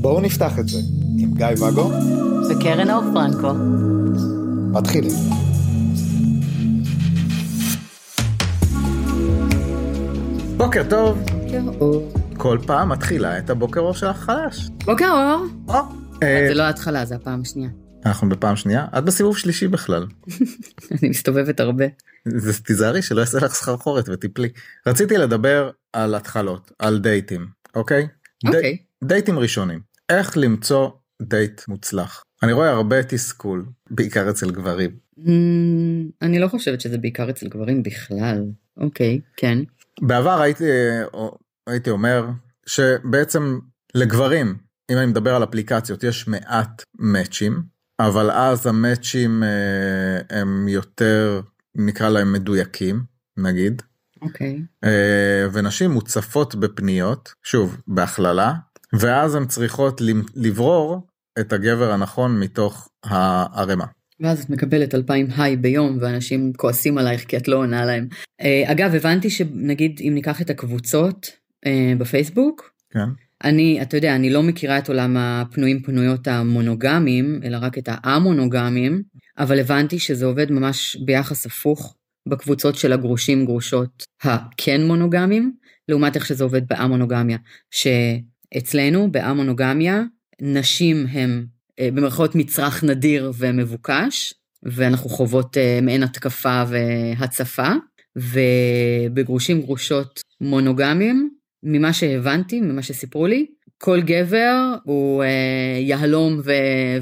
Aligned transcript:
בואו 0.00 0.20
נפתח 0.20 0.58
את 0.58 0.68
זה 0.68 0.78
עם 1.18 1.34
גיא 1.34 1.46
ואגו 1.60 1.90
וקרן 2.50 2.90
אור 2.90 3.02
פרנקו. 3.14 3.52
מתחילים. 4.72 5.12
בוקר 10.56 10.82
טוב, 10.90 11.18
בוקר 11.18 11.62
אור. 11.80 12.12
כל 12.36 12.58
פעם 12.66 12.88
מתחילה 12.88 13.38
את 13.38 13.50
הבוקר 13.50 13.80
אור 13.80 13.94
שלך 13.94 14.16
חלש. 14.16 14.68
בוקר 14.84 15.10
אור. 15.10 15.46
או, 15.68 15.80
אה, 16.22 16.46
זה 16.48 16.54
לא 16.54 16.62
ההתחלה, 16.62 17.04
זה 17.04 17.14
הפעם 17.14 17.40
השנייה. 17.40 17.70
אנחנו 18.06 18.28
בפעם 18.28 18.56
שנייה, 18.56 18.86
את 18.98 19.04
בסיבוב 19.04 19.38
שלישי 19.38 19.68
בכלל. 19.68 20.06
אני 21.02 21.08
מסתובבת 21.08 21.60
הרבה. 21.60 21.84
זה 22.28 22.62
תיזהרי 22.62 23.02
שלא 23.02 23.20
יעשה 23.20 23.38
לך 23.38 23.52
סחרחורת 23.54 24.08
ותיפלי. 24.08 24.48
רציתי 24.86 25.18
לדבר 25.18 25.70
על 25.92 26.14
התחלות, 26.14 26.72
על 26.78 26.98
דייטים, 26.98 27.46
אוקיי? 27.74 28.08
אוקיי. 28.46 28.60
די- 28.62 28.76
דייטים 29.04 29.38
ראשונים. 29.38 29.80
איך 30.08 30.36
למצוא 30.36 30.90
דייט 31.22 31.60
מוצלח. 31.68 32.22
אני 32.42 32.52
רואה 32.52 32.70
הרבה 32.70 33.02
תסכול, 33.02 33.66
בעיקר 33.90 34.30
אצל 34.30 34.50
גברים. 34.50 34.90
Mm, 35.18 35.22
אני 36.22 36.38
לא 36.38 36.48
חושבת 36.48 36.80
שזה 36.80 36.98
בעיקר 36.98 37.30
אצל 37.30 37.48
גברים 37.48 37.82
בכלל. 37.82 38.44
אוקיי, 38.76 39.20
כן. 39.36 39.58
בעבר 40.02 40.40
הייתי, 40.40 40.64
או- 41.14 41.36
הייתי 41.66 41.90
אומר 41.90 42.26
שבעצם 42.66 43.58
לגברים, 43.94 44.56
אם 44.90 44.96
אני 44.96 45.06
מדבר 45.06 45.34
על 45.34 45.44
אפליקציות, 45.44 46.04
יש 46.04 46.28
מעט 46.28 46.82
מאצ'ים, 46.98 47.62
אבל 48.06 48.30
אז 48.30 48.66
המאצ'ים 48.66 49.42
אה, 49.42 50.38
הם 50.40 50.68
יותר, 50.68 51.40
נקרא 51.74 52.08
להם 52.08 52.32
מדויקים, 52.32 53.02
נגיד, 53.36 53.82
אוקיי. 54.22 54.62
אה, 54.84 55.46
ונשים 55.52 55.90
מוצפות 55.90 56.54
בפניות, 56.54 57.32
שוב, 57.42 57.76
בהכללה, 57.86 58.52
ואז 58.92 59.34
הן 59.34 59.46
צריכות 59.46 60.00
לברור 60.36 61.06
את 61.40 61.52
הגבר 61.52 61.92
הנכון 61.92 62.40
מתוך 62.40 62.88
הערימה. 63.04 63.84
ואז 64.20 64.42
את 64.42 64.50
מקבלת 64.50 64.94
2,000 64.94 65.26
היי 65.36 65.56
ביום 65.56 65.98
ואנשים 66.00 66.52
כועסים 66.56 66.98
עלייך 66.98 67.24
כי 67.24 67.36
את 67.36 67.48
לא 67.48 67.56
עונה 67.56 67.84
להם. 67.84 68.08
אה, 68.40 68.62
אגב, 68.72 68.94
הבנתי 68.94 69.30
שנגיד 69.30 70.00
אם 70.00 70.12
ניקח 70.14 70.40
את 70.40 70.50
הקבוצות 70.50 71.26
בפייסבוק, 71.98 72.70
כן? 72.90 73.08
אני, 73.44 73.82
אתה 73.82 73.96
יודע, 73.96 74.14
אני 74.14 74.30
לא 74.30 74.42
מכירה 74.42 74.78
את 74.78 74.88
עולם 74.88 75.16
הפנויים 75.16 75.82
פנויות 75.82 76.28
המונוגמיים, 76.28 77.40
אלא 77.44 77.58
רק 77.60 77.78
את 77.78 77.88
המונוגמיים, 78.04 79.02
אבל 79.38 79.60
הבנתי 79.60 79.98
שזה 79.98 80.26
עובד 80.26 80.52
ממש 80.52 80.96
ביחס 81.04 81.46
הפוך 81.46 81.96
בקבוצות 82.28 82.76
של 82.76 82.92
הגרושים 82.92 83.44
גרושות 83.44 84.04
הכן 84.22 84.86
מונוגמיים, 84.86 85.52
לעומת 85.88 86.16
איך 86.16 86.26
שזה 86.26 86.44
עובד 86.44 86.68
באמונוגמיה, 86.68 87.38
שאצלנו 87.70 89.12
באמונוגמיה 89.12 90.02
נשים 90.42 91.06
הם 91.06 91.46
אה, 91.80 91.88
במרכאות 91.94 92.34
מצרך 92.34 92.84
נדיר 92.84 93.32
ומבוקש, 93.38 94.34
ואנחנו 94.62 95.10
חוות 95.10 95.58
אה, 95.58 95.78
מעין 95.82 96.02
התקפה 96.02 96.62
והצפה, 96.68 97.72
ובגרושים 98.16 99.60
גרושות 99.60 100.20
מונוגמיים, 100.40 101.30
ממה 101.62 101.92
שהבנתי, 101.92 102.60
ממה 102.60 102.82
שסיפרו 102.82 103.26
לי, 103.26 103.46
כל 103.78 104.00
גבר 104.00 104.74
הוא 104.84 105.22
אה, 105.22 105.28
יהלום 105.80 106.40
ו- 106.44 106.50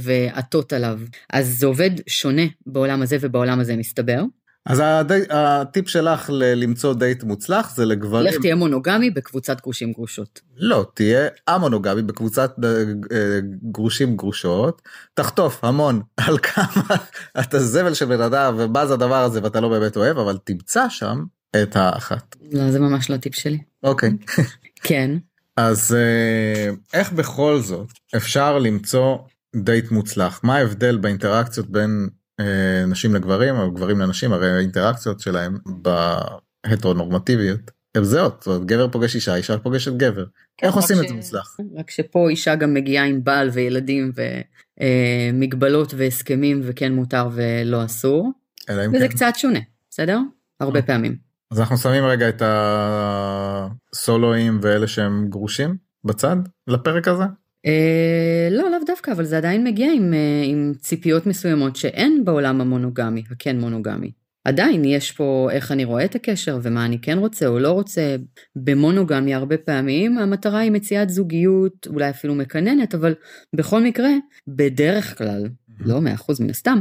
ועטות 0.00 0.72
עליו. 0.72 1.00
אז 1.32 1.58
זה 1.58 1.66
עובד 1.66 1.90
שונה 2.06 2.42
בעולם 2.66 3.02
הזה 3.02 3.16
ובעולם 3.20 3.60
הזה 3.60 3.76
מסתבר. 3.76 4.22
אז 4.66 4.82
הדי, 4.84 5.20
הטיפ 5.30 5.88
שלך 5.88 6.30
ל- 6.32 6.54
למצוא 6.54 6.94
דייט 6.94 7.22
מוצלח 7.22 7.76
זה 7.76 7.84
לגברים, 7.84 8.26
לך 8.26 8.36
תהיה 8.40 8.54
מונוגמי 8.54 9.10
בקבוצת 9.10 9.60
גרושים 9.60 9.92
גרושות. 9.92 10.40
לא, 10.56 10.86
תהיה 10.94 11.28
המונוגמי 11.46 12.02
בקבוצת 12.02 12.54
אה, 12.64 12.68
אה, 13.12 13.38
גרושים 13.72 14.16
גרושות, 14.16 14.82
תחטוף 15.14 15.64
המון 15.64 16.02
על 16.26 16.38
כמה 16.38 16.96
אתה 17.40 17.58
זבל 17.58 17.94
של 17.94 18.04
בן 18.04 18.20
אדם 18.20 18.54
ומה 18.58 18.86
זה 18.86 18.94
הדבר 18.94 19.24
הזה 19.24 19.42
ואתה 19.42 19.60
לא 19.60 19.68
באמת 19.68 19.96
אוהב, 19.96 20.18
אבל 20.18 20.36
תמצא 20.44 20.88
שם 20.88 21.24
את 21.62 21.76
האחת. 21.76 22.36
לא, 22.52 22.70
זה 22.70 22.80
ממש 22.80 23.10
לא 23.10 23.16
טיפ 23.16 23.34
שלי. 23.34 23.58
אוקיי. 23.82 24.10
כן. 24.82 25.10
אז 25.56 25.94
אה, 25.94 26.70
איך 26.94 27.12
בכל 27.12 27.60
זאת 27.60 27.88
אפשר 28.16 28.58
למצוא 28.58 29.16
דייט 29.56 29.90
מוצלח? 29.90 30.40
מה 30.42 30.56
ההבדל 30.56 30.96
באינטראקציות 30.96 31.70
בין 31.70 32.08
אה, 32.40 32.84
נשים 32.86 33.14
לגברים 33.14 33.54
או 33.58 33.70
גברים 33.72 33.98
לנשים? 33.98 34.32
הרי 34.32 34.50
האינטראקציות 34.50 35.20
שלהם 35.20 35.58
בהטרונורמטיביות 36.66 37.60
הן 37.94 38.04
זהות, 38.04 38.36
זאת 38.38 38.46
אומרת, 38.46 38.64
גבר 38.66 38.88
פוגש 38.88 39.14
אישה, 39.14 39.34
אישה 39.36 39.58
פוגשת 39.58 39.92
גבר. 39.96 40.24
איך 40.62 40.70
רק 40.76 40.82
עושים 40.82 40.96
ש- 40.96 41.00
את 41.00 41.08
זה 41.08 41.14
מוצלח? 41.14 41.56
רק 41.76 41.90
שפה 41.90 42.28
אישה 42.30 42.54
גם 42.54 42.74
מגיעה 42.74 43.04
עם 43.04 43.24
בעל 43.24 43.50
וילדים 43.52 44.12
ומגבלות 45.30 45.94
והסכמים 45.96 46.60
וכן 46.64 46.92
מותר 46.92 47.28
ולא 47.32 47.84
אסור. 47.84 48.32
וזה 48.70 49.08
כן. 49.08 49.08
קצת 49.08 49.32
שונה, 49.36 49.60
בסדר? 49.90 50.18
הרבה 50.60 50.78
אוקיי. 50.78 50.94
פעמים. 50.94 51.27
אז 51.50 51.60
אנחנו 51.60 51.76
שמים 51.76 52.04
רגע 52.04 52.28
את 52.28 52.42
הסולואים 53.94 54.58
ואלה 54.62 54.86
שהם 54.86 55.26
גרושים 55.28 55.76
בצד 56.04 56.36
לפרק 56.66 57.08
הזה? 57.08 57.24
אה, 57.66 58.48
לא, 58.50 58.70
לאו 58.70 58.78
דווקא, 58.86 59.10
אבל 59.10 59.24
זה 59.24 59.36
עדיין 59.36 59.64
מגיע 59.64 59.92
עם, 59.92 60.14
אה, 60.14 60.42
עם 60.44 60.72
ציפיות 60.78 61.26
מסוימות 61.26 61.76
שאין 61.76 62.24
בעולם 62.24 62.60
המונוגמי, 62.60 63.22
הכן 63.30 63.60
מונוגמי. 63.60 64.10
עדיין 64.44 64.84
יש 64.84 65.12
פה 65.12 65.48
איך 65.52 65.72
אני 65.72 65.84
רואה 65.84 66.04
את 66.04 66.14
הקשר 66.14 66.58
ומה 66.62 66.84
אני 66.84 67.00
כן 67.00 67.18
רוצה 67.18 67.46
או 67.46 67.58
לא 67.58 67.72
רוצה. 67.72 68.16
במונוגמי 68.56 69.34
הרבה 69.34 69.56
פעמים 69.56 70.18
המטרה 70.18 70.58
היא 70.58 70.70
מציאת 70.70 71.10
זוגיות, 71.10 71.86
אולי 71.86 72.10
אפילו 72.10 72.34
מקננת, 72.34 72.94
אבל 72.94 73.14
בכל 73.56 73.82
מקרה, 73.82 74.10
בדרך 74.48 75.18
כלל, 75.18 75.48
לא 75.80 76.00
מאה 76.00 76.14
אחוז 76.14 76.40
מן 76.40 76.50
הסתם, 76.50 76.80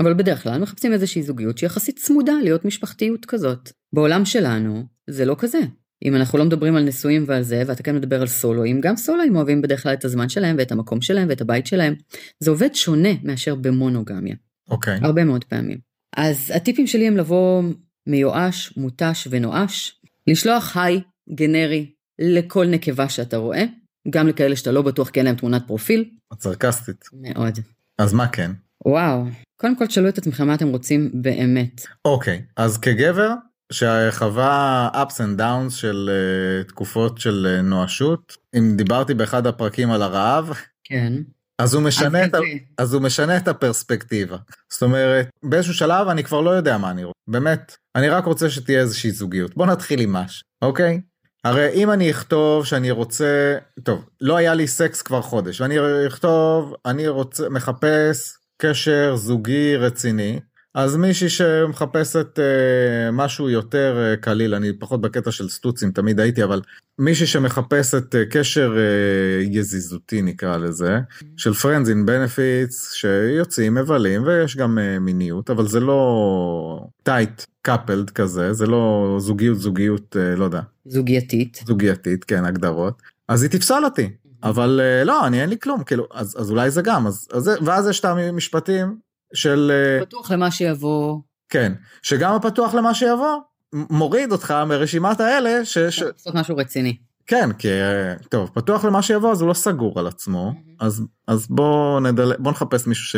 אבל 0.00 0.14
בדרך 0.14 0.42
כלל 0.42 0.60
מחפשים 0.60 0.92
איזושהי 0.92 1.22
זוגיות 1.22 1.58
שהיא 1.58 1.66
יחסית 1.66 1.98
צמודה 1.98 2.32
להיות 2.42 2.64
משפחתיות 2.64 3.24
כזאת. 3.24 3.70
בעולם 3.92 4.24
שלנו 4.24 4.84
זה 5.10 5.24
לא 5.24 5.36
כזה. 5.38 5.60
אם 6.04 6.16
אנחנו 6.16 6.38
לא 6.38 6.44
מדברים 6.44 6.76
על 6.76 6.84
נשואים 6.84 7.24
ועל 7.26 7.42
זה, 7.42 7.62
ואתה 7.66 7.82
כן 7.82 7.96
מדבר 7.96 8.20
על 8.20 8.26
סולואים, 8.26 8.80
גם 8.80 8.96
סולואים 8.96 9.36
אוהבים 9.36 9.62
בדרך 9.62 9.82
כלל 9.82 9.92
את 9.92 10.04
הזמן 10.04 10.28
שלהם 10.28 10.56
ואת 10.58 10.72
המקום 10.72 11.00
שלהם 11.00 11.28
ואת 11.28 11.40
הבית 11.40 11.66
שלהם. 11.66 11.94
זה 12.40 12.50
עובד 12.50 12.74
שונה 12.74 13.08
מאשר 13.22 13.54
במונוגמיה, 13.54 14.34
אוקיי. 14.70 14.98
הרבה 15.02 15.24
מאוד 15.24 15.44
פעמים. 15.44 15.78
אז 16.16 16.52
הטיפים 16.56 16.86
שלי 16.86 17.06
הם 17.06 17.16
לבוא 17.16 17.62
מיואש, 18.06 18.76
מותש 18.76 19.28
ונואש, 19.30 20.00
לשלוח 20.26 20.76
היי 20.76 21.00
גנרי 21.34 21.92
לכל 22.18 22.66
נקבה 22.66 23.08
שאתה 23.08 23.36
רואה, 23.36 23.64
גם 24.10 24.28
לכאלה 24.28 24.56
שאתה 24.56 24.72
לא 24.72 24.82
בטוח 24.82 25.10
כי 25.10 25.20
אין 25.20 25.26
להם 25.26 25.36
תמונת 25.36 25.62
פרופיל, 25.66 26.10
את 26.32 26.40
סרקסטית. 26.40 27.04
מאוד. 27.12 27.58
אז 27.98 28.12
מה 28.12 28.28
כן? 28.28 28.50
וואו, 28.84 29.24
קודם 29.56 29.76
כל 29.76 29.86
תשאלו 29.86 30.08
את 30.08 30.18
עצמכם 30.18 30.46
מה 30.46 30.54
אתם 30.54 30.68
רוצים 30.68 31.10
באמת. 31.14 31.86
אוקיי, 32.04 32.42
אז 32.56 32.78
כגבר 32.78 33.30
שחווה 33.72 34.88
ups 34.94 35.16
and 35.16 35.40
downs 35.40 35.70
של 35.70 36.10
uh, 36.10 36.68
תקופות 36.68 37.18
של 37.18 37.58
uh, 37.58 37.62
נואשות, 37.62 38.36
אם 38.58 38.76
דיברתי 38.76 39.14
באחד 39.14 39.46
הפרקים 39.46 39.90
על 39.90 40.02
הרעב, 40.02 40.52
כן. 40.84 41.12
אז 41.58 41.74
הוא 41.74 41.82
משנה 41.82 42.22
אז 42.22 42.28
את, 42.28 42.34
ה... 42.34 42.38
אז 42.78 42.94
הוא 42.94 43.02
משנה 43.02 43.36
את 43.36 43.48
הפרספקטיבה. 43.48 44.36
זאת 44.72 44.82
אומרת, 44.82 45.28
באיזשהו 45.42 45.74
שלב 45.74 46.08
אני 46.08 46.24
כבר 46.24 46.40
לא 46.40 46.50
יודע 46.50 46.78
מה 46.78 46.90
אני 46.90 47.04
רוצה. 47.04 47.14
באמת, 47.28 47.76
אני 47.96 48.08
רק 48.08 48.24
רוצה 48.24 48.50
שתהיה 48.50 48.80
איזושהי 48.80 49.10
זוגיות. 49.10 49.54
בוא 49.56 49.66
נתחיל 49.66 50.00
עם 50.00 50.12
מש, 50.12 50.44
אוקיי? 50.62 51.00
הרי 51.44 51.70
אם 51.74 51.90
אני 51.90 52.10
אכתוב 52.10 52.66
שאני 52.66 52.90
רוצה, 52.90 53.58
טוב, 53.82 54.04
לא 54.20 54.36
היה 54.36 54.54
לי 54.54 54.66
סקס 54.66 55.02
כבר 55.02 55.22
חודש, 55.22 55.60
ואני 55.60 55.76
אכתוב, 56.06 56.74
אני 56.86 57.08
רוצה, 57.08 57.48
מחפש 57.48 58.36
קשר 58.56 59.16
זוגי 59.16 59.76
רציני, 59.76 60.40
אז 60.74 60.96
מישהי 60.96 61.28
שמחפשת 61.28 62.38
אה, 62.38 63.10
משהו 63.12 63.50
יותר 63.50 63.96
אה, 63.98 64.16
קליל, 64.16 64.54
אני 64.54 64.72
פחות 64.72 65.00
בקטע 65.00 65.30
של 65.30 65.48
סטוצים, 65.48 65.90
תמיד 65.90 66.20
הייתי, 66.20 66.44
אבל 66.44 66.60
מישהי 66.98 67.26
שמחפשת 67.26 68.14
אה, 68.14 68.24
קשר 68.30 68.76
אה, 68.76 69.44
יזיזותי 69.50 70.22
נקרא 70.22 70.56
לזה, 70.56 70.98
של 71.36 71.50
Friends 71.52 71.86
in 71.86 72.08
Benefits, 72.08 72.94
שיוצאים, 72.94 73.74
מבלים, 73.74 74.26
ויש 74.26 74.56
גם 74.56 74.78
אה, 74.78 74.98
מיניות, 74.98 75.50
אבל 75.50 75.66
זה 75.66 75.80
לא 75.80 76.86
tight 77.02 77.44
coupled 77.62 78.10
כזה, 78.10 78.52
זה 78.52 78.66
לא 78.66 79.16
זוגיות 79.20 79.58
זוגיות, 79.58 80.16
אה, 80.16 80.36
לא 80.36 80.44
יודע, 80.44 80.60
זוגייתית. 80.86 81.60
זוגייתית, 81.66 82.24
כן, 82.24 82.44
הגדרות, 82.44 83.02
אז 83.28 83.42
היא 83.42 83.50
תפסול 83.50 83.84
אותי. 83.84 84.10
אבל 84.44 84.80
אה, 84.82 85.04
לא, 85.04 85.26
אני 85.26 85.40
אין 85.40 85.50
לי 85.50 85.58
כלום, 85.58 85.84
כאילו, 85.84 86.06
אז, 86.12 86.36
אז 86.40 86.50
אולי 86.50 86.70
זה 86.70 86.82
גם, 86.82 87.06
אז, 87.06 87.28
אז, 87.32 87.50
ואז 87.62 87.88
יש 87.88 88.00
את 88.00 88.04
המשפטים 88.04 88.98
של, 89.34 89.72
אה, 89.74 90.04
פתוח 90.06 90.30
למה 90.30 90.50
שיבוא. 90.50 91.20
כן, 91.48 91.72
שגם 92.02 92.34
הפתוח 92.34 92.74
למה 92.74 92.94
שיבוא, 92.94 93.36
מוריד 93.72 94.32
אותך 94.32 94.54
מרשימת 94.66 95.20
האלה, 95.20 95.64
ש, 95.64 95.78
ש... 95.78 96.02
לעשות 96.02 96.34
משהו 96.34 96.56
רציני. 96.56 96.96
כן, 97.26 97.52
כי 97.52 97.68
אה, 97.68 98.14
טוב, 98.28 98.50
פתוח 98.54 98.84
למה 98.84 99.02
שיבוא, 99.02 99.32
אז 99.32 99.40
הוא 99.40 99.48
לא 99.48 99.54
סגור 99.54 100.00
על 100.00 100.06
עצמו, 100.06 100.52
אז, 100.80 101.02
אז 101.28 101.46
בוא, 101.50 102.00
נדל... 102.00 102.36
בוא 102.36 102.50
נחפש 102.50 102.86
מישהו 102.86 103.04
ש... 103.04 103.16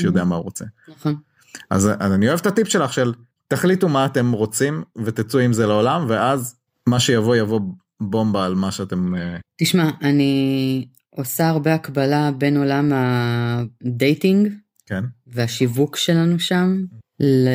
שיודע 0.00 0.24
מה 0.24 0.36
הוא 0.36 0.44
רוצה. 0.44 0.64
נכון. 0.88 1.16
אז, 1.70 1.90
אז 1.98 2.12
אני 2.12 2.28
אוהב 2.28 2.38
את 2.38 2.46
הטיפ 2.46 2.68
שלך 2.68 2.92
של 2.92 3.12
תחליטו 3.48 3.88
מה 3.88 4.06
אתם 4.06 4.32
רוצים 4.32 4.82
ותצאו 5.04 5.40
עם 5.40 5.52
זה 5.52 5.66
לעולם, 5.66 6.04
ואז 6.08 6.56
מה 6.86 7.00
שיבוא 7.00 7.36
יבוא 7.36 7.60
בומבה 8.00 8.46
על 8.46 8.54
מה 8.54 8.72
שאתם... 8.72 9.14
אה, 9.14 9.36
תשמע, 9.60 9.90
אני 10.02 10.86
עושה 11.10 11.48
הרבה 11.48 11.74
הקבלה 11.74 12.30
בין 12.38 12.56
עולם 12.56 12.92
הדייטינג 12.94 14.48
כן. 14.86 15.04
והשיווק 15.26 15.96
שלנו 15.96 16.38
שם 16.38 16.84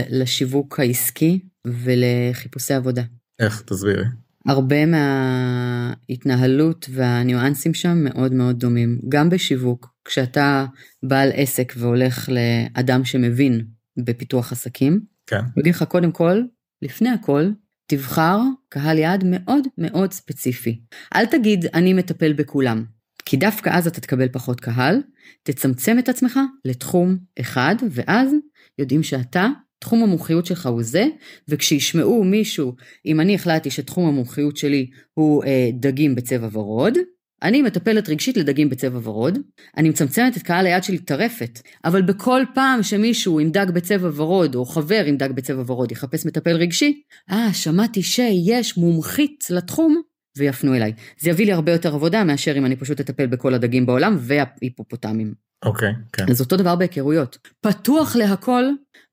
לשיווק 0.09 0.79
העסקי 0.79 1.39
ולחיפושי 1.67 2.73
עבודה. 2.73 3.03
איך? 3.39 3.61
תסבירי. 3.61 4.05
הרבה 4.45 4.85
מההתנהלות 4.85 6.89
והניואנסים 6.89 7.73
שם 7.73 8.03
מאוד 8.03 8.33
מאוד 8.33 8.59
דומים. 8.59 8.99
גם 9.09 9.29
בשיווק, 9.29 9.89
כשאתה 10.05 10.65
בעל 11.03 11.29
עסק 11.33 11.73
והולך 11.77 12.29
לאדם 12.29 13.05
שמבין 13.05 13.65
בפיתוח 13.97 14.51
עסקים, 14.51 14.99
כן. 15.27 15.39
הוא 15.39 15.61
יגיד 15.61 15.75
לך 15.75 15.83
קודם 15.83 16.11
כל, 16.11 16.41
לפני 16.81 17.09
הכל, 17.09 17.49
תבחר 17.87 18.39
קהל 18.75 18.97
יעד 18.97 19.23
מאוד 19.27 19.67
מאוד 19.77 20.11
ספציפי. 20.11 20.79
אל 21.15 21.25
תגיד 21.25 21.65
אני 21.73 21.93
מטפל 21.93 22.33
בכולם, 22.33 22.83
כי 23.25 23.37
דווקא 23.37 23.69
אז 23.73 23.87
אתה 23.87 24.01
תקבל 24.01 24.27
פחות 24.27 24.59
קהל, 24.59 25.01
תצמצם 25.43 25.99
את 25.99 26.09
עצמך 26.09 26.39
לתחום 26.65 27.17
אחד, 27.39 27.75
ואז 27.89 28.31
יודעים 28.79 29.03
שאתה, 29.03 29.47
תחום 29.79 30.03
המומחיות 30.03 30.45
שלך 30.45 30.65
הוא 30.65 30.83
זה, 30.83 31.07
וכשישמעו 31.47 32.23
מישהו, 32.23 32.75
אם 33.05 33.19
אני 33.19 33.35
החלטתי 33.35 33.71
שתחום 33.71 34.07
המומחיות 34.07 34.57
שלי 34.57 34.89
הוא 35.13 35.43
אה, 35.43 35.69
דגים 35.73 36.15
בצבע 36.15 36.47
ורוד, 36.51 36.97
אני 37.43 37.61
מטפלת 37.61 38.09
רגשית 38.09 38.37
לדגים 38.37 38.69
בצבע 38.69 38.99
ורוד, 39.03 39.39
אני 39.77 39.89
מצמצמת 39.89 40.37
את 40.37 40.41
קהל 40.41 40.65
היד 40.65 40.83
שלי 40.83 40.97
טרפת, 40.97 41.59
אבל 41.85 42.01
בכל 42.01 42.41
פעם 42.53 42.83
שמישהו 42.83 43.39
עם 43.39 43.51
דג 43.51 43.65
בצבע 43.73 44.09
ורוד, 44.15 44.55
או 44.55 44.65
חבר 44.65 45.03
עם 45.05 45.17
דג 45.17 45.31
בצבע 45.31 45.63
ורוד 45.67 45.91
יחפש 45.91 46.25
מטפל 46.25 46.55
רגשי, 46.55 47.01
אה, 47.31 47.53
שמעתי 47.53 48.03
שיש 48.03 48.77
מומחית 48.77 49.45
לתחום, 49.49 50.01
ויפנו 50.37 50.75
אליי. 50.75 50.93
זה 51.19 51.29
יביא 51.29 51.45
לי 51.45 51.51
הרבה 51.51 51.71
יותר 51.71 51.95
עבודה 51.95 52.23
מאשר 52.23 52.57
אם 52.57 52.65
אני 52.65 52.75
פשוט 52.75 52.99
אטפל 52.99 53.25
בכל 53.25 53.53
הדגים 53.53 53.85
בעולם 53.85 54.17
וההיפופוטמים. 54.19 55.33
אוקיי, 55.65 55.93
כן. 56.13 56.25
אז 56.29 56.41
אותו 56.41 56.57
דבר 56.57 56.75
בהיכרויות. 56.75 57.37
פתוח 57.61 58.15
להכל, 58.15 58.63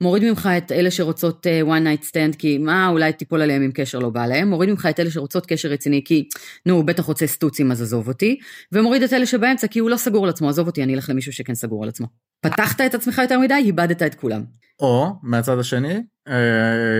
מוריד 0.03 0.25
ממך 0.25 0.49
את 0.59 0.73
אלה 0.73 0.91
שרוצות 0.91 1.47
uh, 1.47 1.69
one 1.69 1.85
night 1.85 2.05
stand, 2.11 2.37
כי 2.39 2.59
מה, 2.59 2.89
אולי 2.89 3.13
תיפול 3.13 3.43
עליהם 3.43 3.63
עם 3.63 3.71
קשר 3.75 3.99
לא 3.99 4.11
בא 4.11 4.27
להם, 4.27 4.49
מוריד 4.49 4.71
ממך 4.71 4.89
את 4.91 5.01
אלה 5.01 5.11
שרוצות 5.11 5.47
קשר 5.47 5.69
רציני, 5.69 6.03
כי 6.05 6.29
נו, 6.67 6.75
הוא 6.75 6.85
בטח 6.85 7.05
רוצה 7.05 7.27
סטוצים, 7.27 7.73
אז 7.73 7.83
עזוב 7.83 8.09
אותי, 8.09 8.39
ומוריד 8.73 9.03
את 9.03 9.13
אלה 9.13 9.27
שבאמצע, 9.27 9.67
כי 9.67 9.79
הוא 9.79 9.91
לא 9.91 9.97
סגור 9.97 10.25
על 10.25 10.31
עצמו, 10.31 10.49
עזוב 10.49 10.67
אותי, 10.67 10.83
אני 10.83 10.95
אלך 10.95 11.11
למישהו 11.11 11.33
שכן 11.33 11.55
סגור 11.55 11.83
על 11.83 11.89
עצמו. 11.89 12.07
פתחת 12.41 12.81
את 12.81 12.95
עצמך 12.95 13.19
יותר 13.19 13.39
מדי, 13.39 13.55
איבדת 13.55 14.03
את 14.03 14.15
כולם. 14.15 14.45
או 14.81 15.13
מהצד 15.23 15.59
השני, 15.59 15.95
אה, 16.29 16.35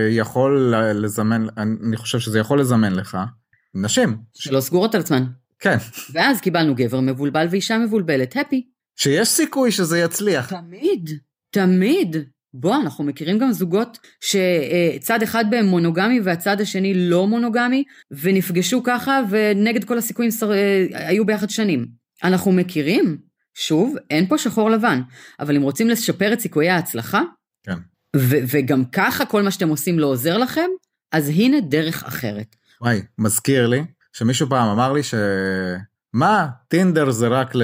יכול 0.09 0.73
לזמן, 0.93 1.45
אני 1.57 1.97
חושב 1.97 2.19
שזה 2.19 2.39
יכול 2.39 2.59
לזמן 2.59 2.93
לך 2.93 3.17
נשים. 3.75 4.17
שלא 4.33 4.59
סגורות 4.59 4.95
על 4.95 5.01
עצמן. 5.01 5.23
כן. 5.59 5.77
ואז 6.13 6.41
קיבלנו 6.41 6.75
גבר 6.75 6.99
מבולבל 6.99 7.47
ואישה 7.51 7.77
מבולבלת, 7.77 8.37
הפי. 8.37 8.65
שיש 8.95 9.27
סיכוי 9.27 9.71
שזה 9.71 9.99
יצליח. 9.99 10.53
תמיד, 10.53 11.09
תמיד. 11.51 12.15
בוא, 12.53 12.75
אנחנו 12.75 13.03
מכירים 13.03 13.37
גם 13.37 13.51
זוגות 13.51 13.97
שצד 14.21 15.21
אחד 15.23 15.45
בהם 15.49 15.65
מונוגמי 15.65 16.19
והצד 16.19 16.61
השני 16.61 16.93
לא 17.09 17.27
מונוגמי, 17.27 17.83
ונפגשו 18.11 18.83
ככה 18.83 19.21
ונגד 19.29 19.83
כל 19.83 19.97
הסיכויים 19.97 20.31
שר... 20.31 20.51
היו 20.93 21.25
ביחד 21.25 21.49
שנים. 21.49 21.85
אנחנו 22.23 22.51
מכירים, 22.51 23.17
שוב, 23.53 23.95
אין 24.09 24.27
פה 24.27 24.37
שחור 24.37 24.69
לבן, 24.69 25.01
אבל 25.39 25.55
אם 25.55 25.61
רוצים 25.61 25.89
לשפר 25.89 26.33
את 26.33 26.39
סיכויי 26.39 26.69
ההצלחה, 26.69 27.21
כן. 27.63 27.77
ו- 28.15 28.43
וגם 28.47 28.85
ככה 28.85 29.25
כל 29.25 29.41
מה 29.41 29.51
שאתם 29.51 29.69
עושים 29.69 29.99
לא 29.99 30.07
עוזר 30.07 30.37
לכם, 30.37 30.69
אז 31.11 31.29
הנה 31.29 31.61
דרך 31.61 32.03
אחרת. 32.03 32.55
וואי, 32.81 33.01
מזכיר 33.17 33.67
לי 33.67 33.83
שמישהו 34.13 34.49
פעם 34.49 34.69
אמר 34.69 34.93
לי 34.93 35.03
ש... 35.03 35.13
מה 36.13 36.47
טינדר 36.67 37.11
זה 37.11 37.27
רק 37.27 37.55
ל... 37.55 37.63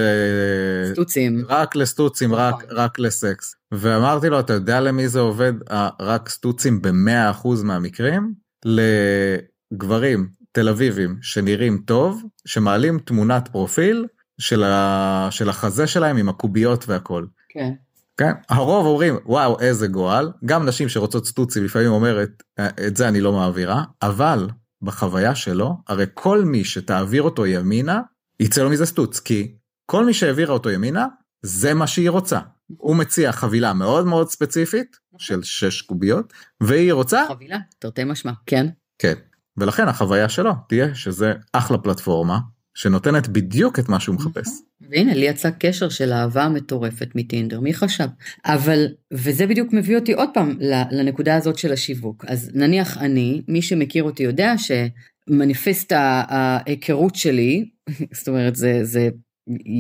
סטוצים. 0.92 1.46
רק 1.50 1.76
לסטוצים, 1.76 2.34
רק, 2.34 2.56
נכון. 2.56 2.78
רק 2.78 3.00
לסקס. 3.00 3.56
ואמרתי 3.72 4.30
לו, 4.30 4.40
אתה 4.40 4.54
יודע 4.54 4.82
למי 4.82 5.08
זה 5.08 5.20
עובד 5.20 5.54
רק 6.00 6.30
סטוצים 6.30 6.82
ב-100% 6.82 7.48
מהמקרים? 7.64 8.34
לגברים 8.66 10.30
תל 10.52 10.70
אביבים 10.70 11.18
שנראים 11.22 11.78
טוב, 11.86 12.24
שמעלים 12.46 13.00
תמונת 13.00 13.48
פרופיל 13.48 14.06
של, 14.38 14.64
ה... 14.64 15.28
של 15.32 15.50
החזה 15.50 15.88
שלהם 15.88 16.18
עם 16.18 16.30
הקוביות 16.30 16.90
והכל. 16.90 17.26
כן. 17.50 17.74
כן, 18.18 18.32
הרוב 18.50 18.86
אומרים 18.86 19.16
וואו 19.26 19.60
איזה 19.60 19.88
גועל, 19.88 20.32
גם 20.46 20.66
נשים 20.66 20.90
שרוצות 20.90 21.26
סטוצים 21.26 21.66
לפעמים 21.66 21.92
אומרת 21.92 22.44
את 22.88 22.98
זה 22.98 23.08
אני 23.08 23.22
לא 23.22 23.34
מעבירה, 23.34 23.84
אבל 24.02 24.50
בחוויה 24.82 25.36
שלו, 25.36 25.78
הרי 25.88 26.06
כל 26.14 26.44
מי 26.46 26.64
שתעביר 26.64 27.22
אותו 27.22 27.46
ימינה, 27.46 28.02
יצא 28.40 28.64
לו 28.64 28.70
מזה 28.70 28.86
סטוץ, 28.86 29.20
כי 29.20 29.56
כל 29.86 30.06
מי 30.06 30.14
שהעבירה 30.14 30.54
אותו 30.54 30.70
ימינה, 30.70 31.08
זה 31.42 31.74
מה 31.74 31.88
שהיא 31.88 32.10
רוצה. 32.10 32.40
הוא 32.78 32.96
מציע 32.96 33.32
חבילה 33.32 33.74
מאוד 33.74 34.06
מאוד 34.06 34.30
ספציפית, 34.30 34.98
של 35.18 35.44
שש 35.44 35.82
קוביות, 35.82 36.34
והיא 36.62 36.94
רוצה... 36.94 37.26
חבילה, 37.28 37.58
תרתי 37.80 38.04
משמע, 38.04 38.32
כן. 38.46 38.68
כן, 39.00 39.14
ולכן 39.58 39.88
החוויה 39.88 40.30
שלו 40.30 40.52
תהיה 40.70 40.96
שזה 40.96 41.34
אחלה 41.54 41.78
פלטפורמה, 41.78 42.40
שנותנת 42.74 43.28
בדיוק 43.28 43.80
את 43.80 43.90
מה 43.90 44.00
שהוא 44.00 44.16
מחפש. 44.16 44.50
והנה, 44.90 45.14
לי 45.14 45.26
יצא 45.26 45.50
קשר 45.60 45.90
של 45.90 46.14
אהבה 46.14 46.50
מטורפת 46.50 47.08
מטינדר, 47.16 47.60
מי 47.60 47.74
חשב? 47.74 48.08
אבל, 48.46 48.88
וזה 49.14 49.48
בדיוק 49.48 49.74
מביא 49.74 49.96
אותי 49.96 50.14
עוד 50.14 50.30
פעם 50.34 50.58
לנקודה 50.92 51.36
הזאת 51.36 51.58
של 51.58 51.74
השיווק. 51.74 52.26
אז 52.28 52.52
נניח 52.54 52.98
אני, 52.98 53.42
מי 53.48 53.62
שמכיר 53.62 54.04
אותי 54.04 54.24
יודע 54.24 54.58
שמניפסט 55.30 55.92
ההיכרות 55.96 57.16
שלי, 57.16 57.70
זאת 58.18 58.28
אומרת, 58.28 58.56
זה, 58.56 58.80
זה, 58.84 59.10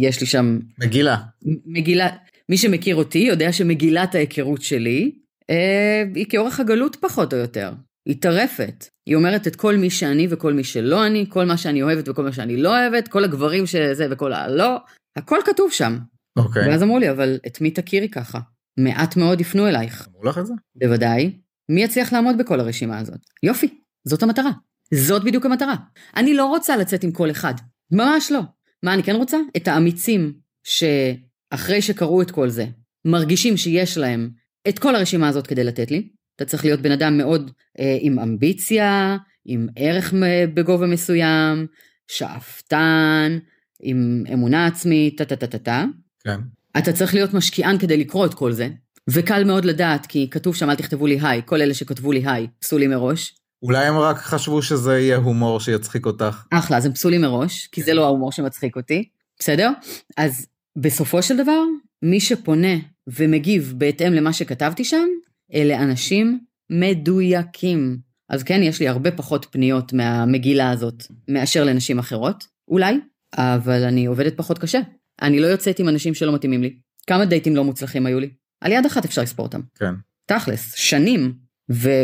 יש 0.03 0.21
לי 0.21 0.27
שם... 0.27 0.59
מגילה. 0.79 1.17
מגילה, 1.65 2.09
מי 2.49 2.57
שמכיר 2.57 2.95
אותי 2.95 3.19
יודע 3.19 3.53
שמגילת 3.53 4.15
ההיכרות 4.15 4.61
שלי, 4.61 5.11
אה, 5.49 6.03
היא 6.15 6.25
כאורך 6.29 6.59
הגלות 6.59 6.95
פחות 6.95 7.33
או 7.33 7.39
יותר. 7.39 7.71
היא 8.07 8.21
טרפת. 8.21 8.85
היא 9.05 9.15
אומרת 9.15 9.47
את 9.47 9.55
כל 9.55 9.77
מי 9.77 9.89
שאני 9.89 10.27
וכל 10.29 10.53
מי 10.53 10.63
שלא 10.63 11.05
אני, 11.05 11.25
כל 11.29 11.45
מה 11.45 11.57
שאני 11.57 11.83
אוהבת 11.83 12.09
וכל 12.09 12.23
מה 12.23 12.31
שאני 12.31 12.57
לא 12.57 12.69
אוהבת, 12.69 13.07
כל 13.07 13.23
הגברים 13.23 13.65
שזה 13.65 14.07
וכל 14.11 14.33
הלא, 14.33 14.77
הכל 15.15 15.37
כתוב 15.45 15.71
שם. 15.71 15.97
אוקיי. 16.37 16.67
ואז 16.67 16.83
אמרו 16.83 16.99
לי, 16.99 17.09
אבל 17.09 17.39
את 17.47 17.61
מי 17.61 17.71
תכירי 17.71 18.09
ככה? 18.09 18.39
מעט 18.79 19.17
מאוד 19.17 19.41
יפנו 19.41 19.67
אלייך. 19.67 20.07
אמרו 20.11 20.23
לך 20.23 20.37
את 20.37 20.47
זה? 20.47 20.53
בוודאי. 20.75 21.39
מי 21.71 21.83
יצליח 21.83 22.13
לעמוד 22.13 22.37
בכל 22.37 22.59
הרשימה 22.59 22.99
הזאת? 22.99 23.19
יופי, 23.43 23.81
זאת 24.07 24.23
המטרה. 24.23 24.51
זאת 24.93 25.23
בדיוק 25.23 25.45
המטרה. 25.45 25.75
אני 26.15 26.33
לא 26.33 26.45
רוצה 26.45 26.77
לצאת 26.77 27.03
עם 27.03 27.11
כל 27.11 27.31
אחד. 27.31 27.53
ממש 27.91 28.31
לא. 28.31 28.39
מה 28.83 28.93
אני 28.93 29.03
כן 29.03 29.15
רוצה? 29.15 29.37
את 29.57 29.67
האמיצים 29.67 30.33
שאחרי 30.63 31.81
שקראו 31.81 32.21
את 32.21 32.31
כל 32.31 32.49
זה, 32.49 32.65
מרגישים 33.05 33.57
שיש 33.57 33.97
להם 33.97 34.29
את 34.69 34.79
כל 34.79 34.95
הרשימה 34.95 35.27
הזאת 35.27 35.47
כדי 35.47 35.63
לתת 35.63 35.91
לי, 35.91 36.09
אתה 36.35 36.45
צריך 36.45 36.65
להיות 36.65 36.81
בן 36.81 36.91
אדם 36.91 37.17
מאוד 37.17 37.51
אה, 37.79 37.97
עם 38.01 38.19
אמביציה, 38.19 39.17
עם 39.45 39.67
ערך 39.75 40.13
בגובה 40.53 40.87
מסוים, 40.87 41.67
שאפתן, 42.07 43.37
עם 43.81 44.23
אמונה 44.33 44.65
עצמית, 44.65 45.17
טה 45.17 45.25
טה 45.25 45.35
טה 45.35 45.47
טה 45.47 45.57
טה. 45.57 45.85
כן. 46.23 46.39
אתה 46.77 46.93
צריך 46.93 47.13
להיות 47.13 47.33
משקיען 47.33 47.77
כדי 47.77 47.97
לקרוא 47.97 48.25
את 48.25 48.33
כל 48.33 48.51
זה, 48.51 48.69
וקל 49.09 49.43
מאוד 49.43 49.65
לדעת, 49.65 50.05
כי 50.05 50.29
כתוב 50.29 50.55
שם 50.55 50.69
אל 50.69 50.75
תכתבו 50.75 51.07
לי 51.07 51.19
היי, 51.21 51.41
כל 51.45 51.61
אלה 51.61 51.73
שכתבו 51.73 52.11
לי 52.11 52.23
היי, 52.25 52.47
פסולים 52.59 52.89
מראש. 52.89 53.38
אולי 53.63 53.85
הם 53.85 53.97
רק 53.97 54.17
חשבו 54.17 54.61
שזה 54.61 54.99
יהיה 54.99 55.17
הומור 55.17 55.59
שיצחיק 55.59 56.05
אותך. 56.05 56.43
אחלה, 56.51 56.77
אז 56.77 56.85
הם 56.85 56.93
פסולים 56.93 57.21
מראש, 57.21 57.67
כי 57.71 57.83
זה 57.83 57.93
לא 57.93 58.05
ההומור 58.05 58.31
שמצחיק 58.31 58.75
אותי, 58.75 59.09
בסדר? 59.39 59.71
אז 60.17 60.47
בסופו 60.77 61.23
של 61.23 61.37
דבר, 61.37 61.61
מי 62.01 62.19
שפונה 62.19 62.75
ומגיב 63.07 63.73
בהתאם 63.77 64.13
למה 64.13 64.33
שכתבתי 64.33 64.83
שם, 64.83 65.07
אלה 65.53 65.83
אנשים 65.83 66.39
מדויקים. 66.69 67.97
אז 68.29 68.43
כן, 68.43 68.63
יש 68.63 68.79
לי 68.79 68.87
הרבה 68.87 69.11
פחות 69.11 69.47
פניות 69.51 69.93
מהמגילה 69.93 70.71
הזאת 70.71 71.03
מאשר 71.27 71.63
לנשים 71.63 71.99
אחרות, 71.99 72.43
אולי, 72.67 72.99
אבל 73.35 73.83
אני 73.83 74.05
עובדת 74.05 74.37
פחות 74.37 74.59
קשה. 74.59 74.79
אני 75.21 75.39
לא 75.39 75.47
יוצאת 75.47 75.79
עם 75.79 75.89
אנשים 75.89 76.13
שלא 76.13 76.35
מתאימים 76.35 76.61
לי. 76.61 76.75
כמה 77.07 77.25
דייטים 77.25 77.55
לא 77.55 77.63
מוצלחים 77.63 78.05
היו 78.05 78.19
לי? 78.19 78.29
על 78.61 78.71
יד 78.71 78.85
אחת 78.85 79.05
אפשר 79.05 79.21
לספור 79.21 79.45
אותם. 79.45 79.61
כן. 79.75 79.93
תכלס, 80.25 80.73
שנים, 80.73 81.33
ו- 81.71 82.03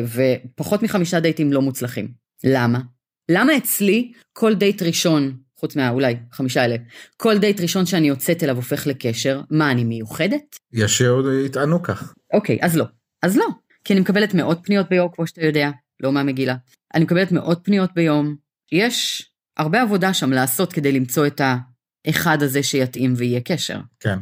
ופחות 0.54 0.84
מחמישה 0.84 1.20
דייטים 1.20 1.54
לא 1.54 1.62
מוצלחים. 1.62 2.08
למה? 2.44 2.80
למה 3.32 3.58
אצלי 3.58 4.12
כל 4.34 4.56
דייט 4.56 4.82
ראשון, 4.82 5.38
חוץ 5.60 5.76
מהאולי 5.76 6.16
חמישה 6.32 6.66
אלה, 6.66 6.76
כל 7.18 7.38
דייט 7.38 7.62
ראשון 7.62 7.86
שאני 7.86 8.08
יוצאת 8.08 8.44
אליו 8.44 8.56
הופך 8.56 8.88
לקשר, 8.88 9.42
מה, 9.50 9.72
אני 9.72 9.84
מיוחדת? 9.84 10.60
יש 10.74 10.98
שעוד 10.98 11.26
יטענו 11.46 11.84
כך. 11.84 12.14
אוקיי, 12.34 12.58
אז 12.62 12.76
לא. 12.78 12.86
אז 13.22 13.38
לא. 13.38 13.46
כי 13.84 13.94
אני 13.94 14.00
מקבלת 14.00 14.34
מאות 14.34 14.60
פניות 14.64 14.90
ביום, 14.90 15.10
כמו 15.14 15.28
שאתה 15.28 15.46
יודע, 15.46 15.70
לא 16.00 16.12
מהמגילה. 16.12 16.56
אני 16.94 17.04
מקבלת 17.04 17.32
מאות 17.32 17.60
פניות 17.64 17.90
ביום. 17.96 18.36
יש 18.72 19.30
הרבה 19.58 19.82
עבודה 19.82 20.14
שם 20.14 20.32
לעשות 20.32 20.74
כדי 20.74 20.92
למצוא 20.92 21.28
את 21.28 21.42
האחד 22.08 22.44
הזה 22.44 22.64
שיתאים 22.64 23.14
ויהיה 23.18 23.42
קשר. 23.42 23.80
כן. 24.00 24.20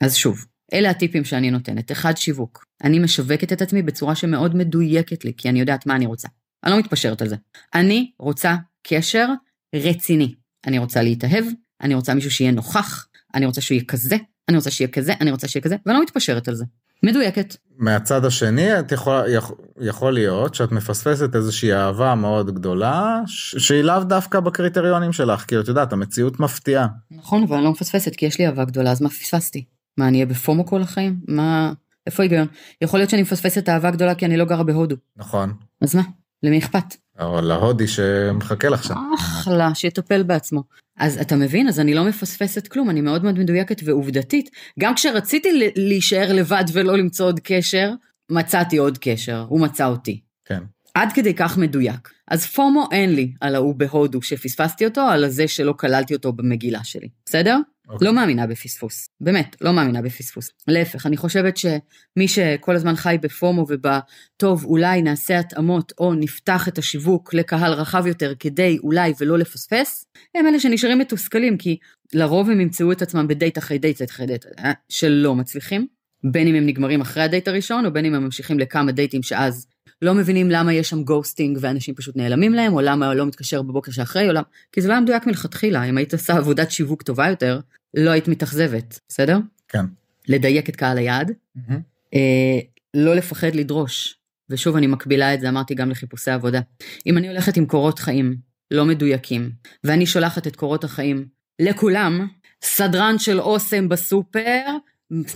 אז 0.00 0.16
שוב, 0.16 0.44
אלה 0.74 0.90
הטיפים 0.90 1.24
שאני 1.24 1.50
נותנת. 1.50 1.92
אחד, 1.92 2.16
שיווק. 2.16 2.64
אני 2.84 2.98
משווקת 2.98 3.52
את 3.52 3.62
עצמי 3.62 3.82
בצורה 3.82 4.14
שמאוד 4.14 4.56
מדויקת 4.56 5.24
לי, 5.24 5.32
כי 5.36 5.48
אני 5.48 5.60
יודעת 5.60 5.86
מה 5.86 5.96
אני 5.96 6.06
רוצה. 6.06 6.28
אני 6.64 6.72
לא 6.72 6.78
מתפשרת 6.78 7.22
על 7.22 7.28
זה. 7.28 7.36
אני 7.74 8.10
רוצה 8.18 8.56
קשר 8.82 9.26
רציני. 9.74 10.34
אני 10.66 10.78
רוצה 10.78 11.02
להתאהב, 11.02 11.44
אני 11.82 11.94
רוצה 11.94 12.14
מישהו 12.14 12.30
שיהיה 12.30 12.50
נוכח, 12.50 13.06
אני 13.34 13.46
רוצה 13.46 13.60
שהוא 13.60 13.74
יהיה 13.74 13.84
כזה, 13.84 14.16
אני 14.48 14.56
רוצה 14.56 14.70
שיהיה 14.70 14.88
כזה, 14.88 15.12
אני 15.20 15.30
רוצה 15.30 15.48
שיהיה 15.48 15.62
כזה, 15.62 15.76
ואני 15.86 15.98
לא 15.98 16.02
מתפשרת 16.02 16.48
על 16.48 16.54
זה. 16.54 16.64
מדויקת. 17.02 17.56
מהצד 17.78 18.24
השני, 18.24 18.78
את 18.78 18.92
יכול, 18.92 19.24
יכול, 19.28 19.56
יכול 19.80 20.14
להיות 20.14 20.54
שאת 20.54 20.72
מפספסת 20.72 21.36
איזושהי 21.36 21.72
אהבה 21.72 22.14
מאוד 22.14 22.54
גדולה, 22.54 23.20
שהיא 23.26 23.82
לאו 23.82 24.04
דווקא 24.04 24.40
בקריטריונים 24.40 25.12
שלך, 25.12 25.40
כי 25.40 25.58
את 25.58 25.68
יודעת, 25.68 25.92
המציאות 25.92 26.40
מפתיעה. 26.40 26.86
נכון, 27.10 27.42
אבל 27.42 27.56
אני 27.56 27.64
לא 27.64 27.70
מפספסת, 27.70 28.16
כי 28.16 28.26
יש 28.26 28.38
לי 28.38 28.46
אהבה 28.46 28.64
גדולה, 28.64 28.90
אז 28.90 29.02
מה 29.02 29.08
פספסתי? 29.08 29.64
מה, 29.98 30.08
אני 30.08 30.16
אהיה 30.16 30.26
בפומו 30.26 30.66
כל 30.66 30.82
החיים? 30.82 31.16
מה... 31.28 31.72
איפה 32.06 32.22
ההיגיון? 32.22 32.46
יכול 32.80 33.00
להיות 33.00 33.10
שאני 33.10 33.22
מפספסת 33.22 33.68
אהבה 33.68 33.90
גדולה 33.90 34.14
כי 34.14 34.26
אני 34.26 34.36
לא 34.36 34.44
גרה 34.44 34.62
בהודו. 34.62 34.96
נכון. 35.16 35.52
אז 35.80 35.94
מה? 35.94 36.02
למי 36.42 36.58
אכפת? 36.58 36.96
או 37.20 37.40
להודי 37.40 37.88
שמחכה 37.88 38.68
לך 38.68 38.84
שם. 38.84 38.94
אחלה, 39.14 39.74
שיטפל 39.74 40.22
בעצמו. 40.22 40.62
אז 40.96 41.18
אתה 41.18 41.36
מבין? 41.36 41.68
אז 41.68 41.80
אני 41.80 41.94
לא 41.94 42.04
מפספסת 42.04 42.68
כלום, 42.68 42.90
אני 42.90 43.00
מאוד 43.00 43.24
מאוד 43.24 43.38
מדויקת 43.38 43.80
ועובדתית. 43.84 44.50
גם 44.80 44.94
כשרציתי 44.94 45.72
להישאר 45.76 46.32
לבד 46.32 46.64
ולא 46.72 46.98
למצוא 46.98 47.26
עוד 47.26 47.40
קשר, 47.42 47.92
מצאתי 48.30 48.76
עוד 48.76 48.98
קשר, 48.98 49.44
הוא 49.48 49.60
מצא 49.60 49.86
אותי. 49.86 50.20
כן. 50.44 50.62
עד 50.94 51.12
כדי 51.12 51.34
כך 51.34 51.58
מדויק. 51.58 52.13
אז 52.30 52.46
פומו 52.46 52.88
אין 52.92 53.14
לי 53.14 53.32
על 53.40 53.54
ההוא 53.54 53.74
בהודו 53.74 54.22
שפספסתי 54.22 54.84
אותו, 54.84 55.00
על 55.00 55.24
הזה 55.24 55.48
שלא 55.48 55.74
כללתי 55.78 56.14
אותו 56.14 56.32
במגילה 56.32 56.84
שלי, 56.84 57.08
בסדר? 57.26 57.56
Okay. 57.56 57.92
אוקיי. 57.92 58.08
לא 58.08 58.14
מאמינה 58.14 58.46
בפספוס, 58.46 59.08
באמת, 59.20 59.56
לא 59.60 59.72
מאמינה 59.72 60.02
בפספוס. 60.02 60.50
להפך, 60.68 61.06
אני 61.06 61.16
חושבת 61.16 61.56
שמי 61.56 62.28
שכל 62.28 62.76
הזמן 62.76 62.96
חי 62.96 63.16
בפומו 63.20 63.66
ובטוב, 63.68 64.64
אולי 64.64 65.02
נעשה 65.02 65.38
התאמות 65.38 65.92
או 65.98 66.14
נפתח 66.14 66.68
את 66.68 66.78
השיווק 66.78 67.34
לקהל 67.34 67.72
רחב 67.72 68.06
יותר 68.06 68.32
כדי 68.38 68.78
אולי 68.82 69.12
ולא 69.20 69.38
לפספס, 69.38 70.06
הם 70.34 70.46
אלה 70.46 70.60
שנשארים 70.60 70.98
מתוסכלים, 70.98 71.56
כי 71.56 71.76
לרוב 72.12 72.50
הם 72.50 72.60
ימצאו 72.60 72.92
את 72.92 73.02
עצמם 73.02 73.28
בדייט 73.28 73.58
אחרי 73.58 73.78
דייט 73.78 74.02
אחרי 74.02 74.26
דייט, 74.26 74.46
אה, 74.58 74.72
שלא 74.88 75.34
מצליחים. 75.34 75.86
בין 76.30 76.48
אם 76.48 76.54
הם 76.54 76.66
נגמרים 76.66 77.00
אחרי 77.00 77.22
הדייט 77.22 77.48
הראשון, 77.48 77.86
או 77.86 77.92
בין 77.92 78.04
אם 78.04 78.14
הם 78.14 78.24
ממשיכים 78.24 78.58
לכמה 78.58 78.92
דייטים 78.92 79.22
שאז 79.22 79.66
לא 80.04 80.14
מבינים 80.14 80.50
למה 80.50 80.72
יש 80.72 80.88
שם 80.88 81.02
ghosting 81.02 81.58
ואנשים 81.60 81.94
פשוט 81.94 82.16
נעלמים 82.16 82.54
להם, 82.54 82.72
או 82.72 82.80
למה 82.80 83.14
לא 83.14 83.26
מתקשר 83.26 83.62
בבוקר 83.62 83.92
שאחרי, 83.92 84.28
או 84.28 84.32
למה... 84.32 84.44
כי 84.72 84.80
זה 84.80 84.88
לא 84.88 84.92
היה 84.92 85.00
מדויק 85.00 85.26
מלכתחילה, 85.26 85.84
אם 85.84 85.98
היית 85.98 86.12
עושה 86.12 86.36
עבודת 86.36 86.70
שיווק 86.70 87.02
טובה 87.02 87.28
יותר, 87.28 87.60
לא 87.94 88.10
היית 88.10 88.28
מתאכזבת, 88.28 89.00
בסדר? 89.08 89.38
כן. 89.68 89.84
לדייק 90.28 90.68
את 90.68 90.76
קהל 90.76 90.98
היעד, 90.98 91.32
Mm-hmm. 91.56 91.72
אה, 92.14 92.58
לא 92.94 93.14
לפחד 93.14 93.54
לדרוש, 93.54 94.18
ושוב 94.50 94.76
אני 94.76 94.86
מקבילה 94.86 95.34
את 95.34 95.40
זה, 95.40 95.48
אמרתי 95.48 95.74
גם 95.74 95.90
לחיפושי 95.90 96.30
עבודה. 96.30 96.60
אם 97.06 97.18
אני 97.18 97.28
הולכת 97.28 97.56
עם 97.56 97.66
קורות 97.66 97.98
חיים 97.98 98.36
לא 98.70 98.84
מדויקים, 98.84 99.50
ואני 99.84 100.06
שולחת 100.06 100.46
את 100.46 100.56
קורות 100.56 100.84
החיים 100.84 101.26
לכולם, 101.58 102.26
סדרן 102.62 103.18
של 103.18 103.40
אוסם 103.40 103.88
בסופר, 103.88 104.60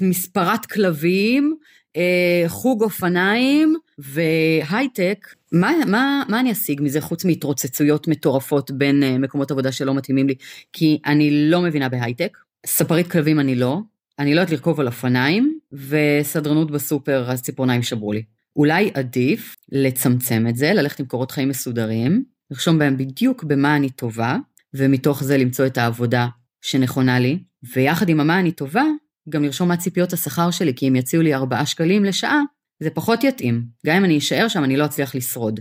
מספרת 0.01 0.67
כלבים, 0.67 1.57
אה, 1.97 2.45
חוג 2.49 2.83
אופניים 2.83 3.77
והייטק, 3.99 5.35
מה, 5.53 5.73
מה, 5.87 6.23
מה 6.29 6.41
אני 6.41 6.53
אשיג 6.53 6.81
מזה 6.83 7.01
חוץ 7.01 7.25
מהתרוצצויות 7.25 8.09
מטורפות 8.09 8.71
בין 8.71 9.03
אה, 9.03 9.19
מקומות 9.19 9.51
עבודה 9.51 9.73
שלא 9.73 9.95
מתאימים 9.95 10.29
לי? 10.29 10.35
כי 10.73 10.99
אני 11.07 11.51
לא 11.51 11.61
מבינה 11.61 11.89
בהייטק, 11.89 12.39
ספרית 12.67 13.11
כלבים 13.11 13.41
אני 13.41 13.55
לא, 13.55 13.79
אני 14.19 14.35
לא 14.35 14.41
יודעת 14.41 14.53
לרכוב 14.53 14.81
על 14.81 14.87
אופניים, 14.87 15.59
וסדרנות 15.73 16.71
בסופר 16.71 17.31
אז 17.31 17.43
ציפורניים 17.43 17.83
שברו 17.83 18.13
לי. 18.13 18.23
אולי 18.57 18.91
עדיף 18.95 19.57
לצמצם 19.73 20.47
את 20.49 20.57
זה, 20.57 20.73
ללכת 20.75 21.01
עם 21.01 21.07
קורות 21.07 21.31
חיים 21.31 21.49
מסודרים, 21.49 22.25
לרשום 22.51 22.79
בהם 22.79 22.97
בדיוק 22.97 23.45
במה 23.45 23.77
אני 23.77 23.91
טובה, 23.91 24.37
ומתוך 24.75 25.25
זה 25.25 25.37
למצוא 25.37 25.67
את 25.67 25.79
העבודה 25.79 26.27
שנכונה 26.63 27.19
לי, 27.19 27.39
ויחד 27.75 28.09
עם 28.09 28.21
המה 28.21 28.41
אני 28.41 28.53
טובה, 28.53 28.85
גם 29.29 29.43
לרשום 29.43 29.69
מה 29.69 29.77
ציפיות 29.77 30.13
השכר 30.13 30.51
שלי, 30.51 30.75
כי 30.75 30.89
אם 30.89 30.97
יציעו 30.97 31.23
לי 31.23 31.35
4 31.35 31.67
שקלים 31.67 32.05
לשעה, 32.05 32.41
זה 32.81 32.91
פחות 32.91 33.25
יתאים. 33.25 33.65
גם 33.87 33.97
אם 33.97 34.05
אני 34.05 34.19
אשאר 34.19 34.49
שם, 34.49 34.65
אני 34.65 34.77
לא 34.77 34.85
אצליח 34.85 35.15
לשרוד. 35.15 35.61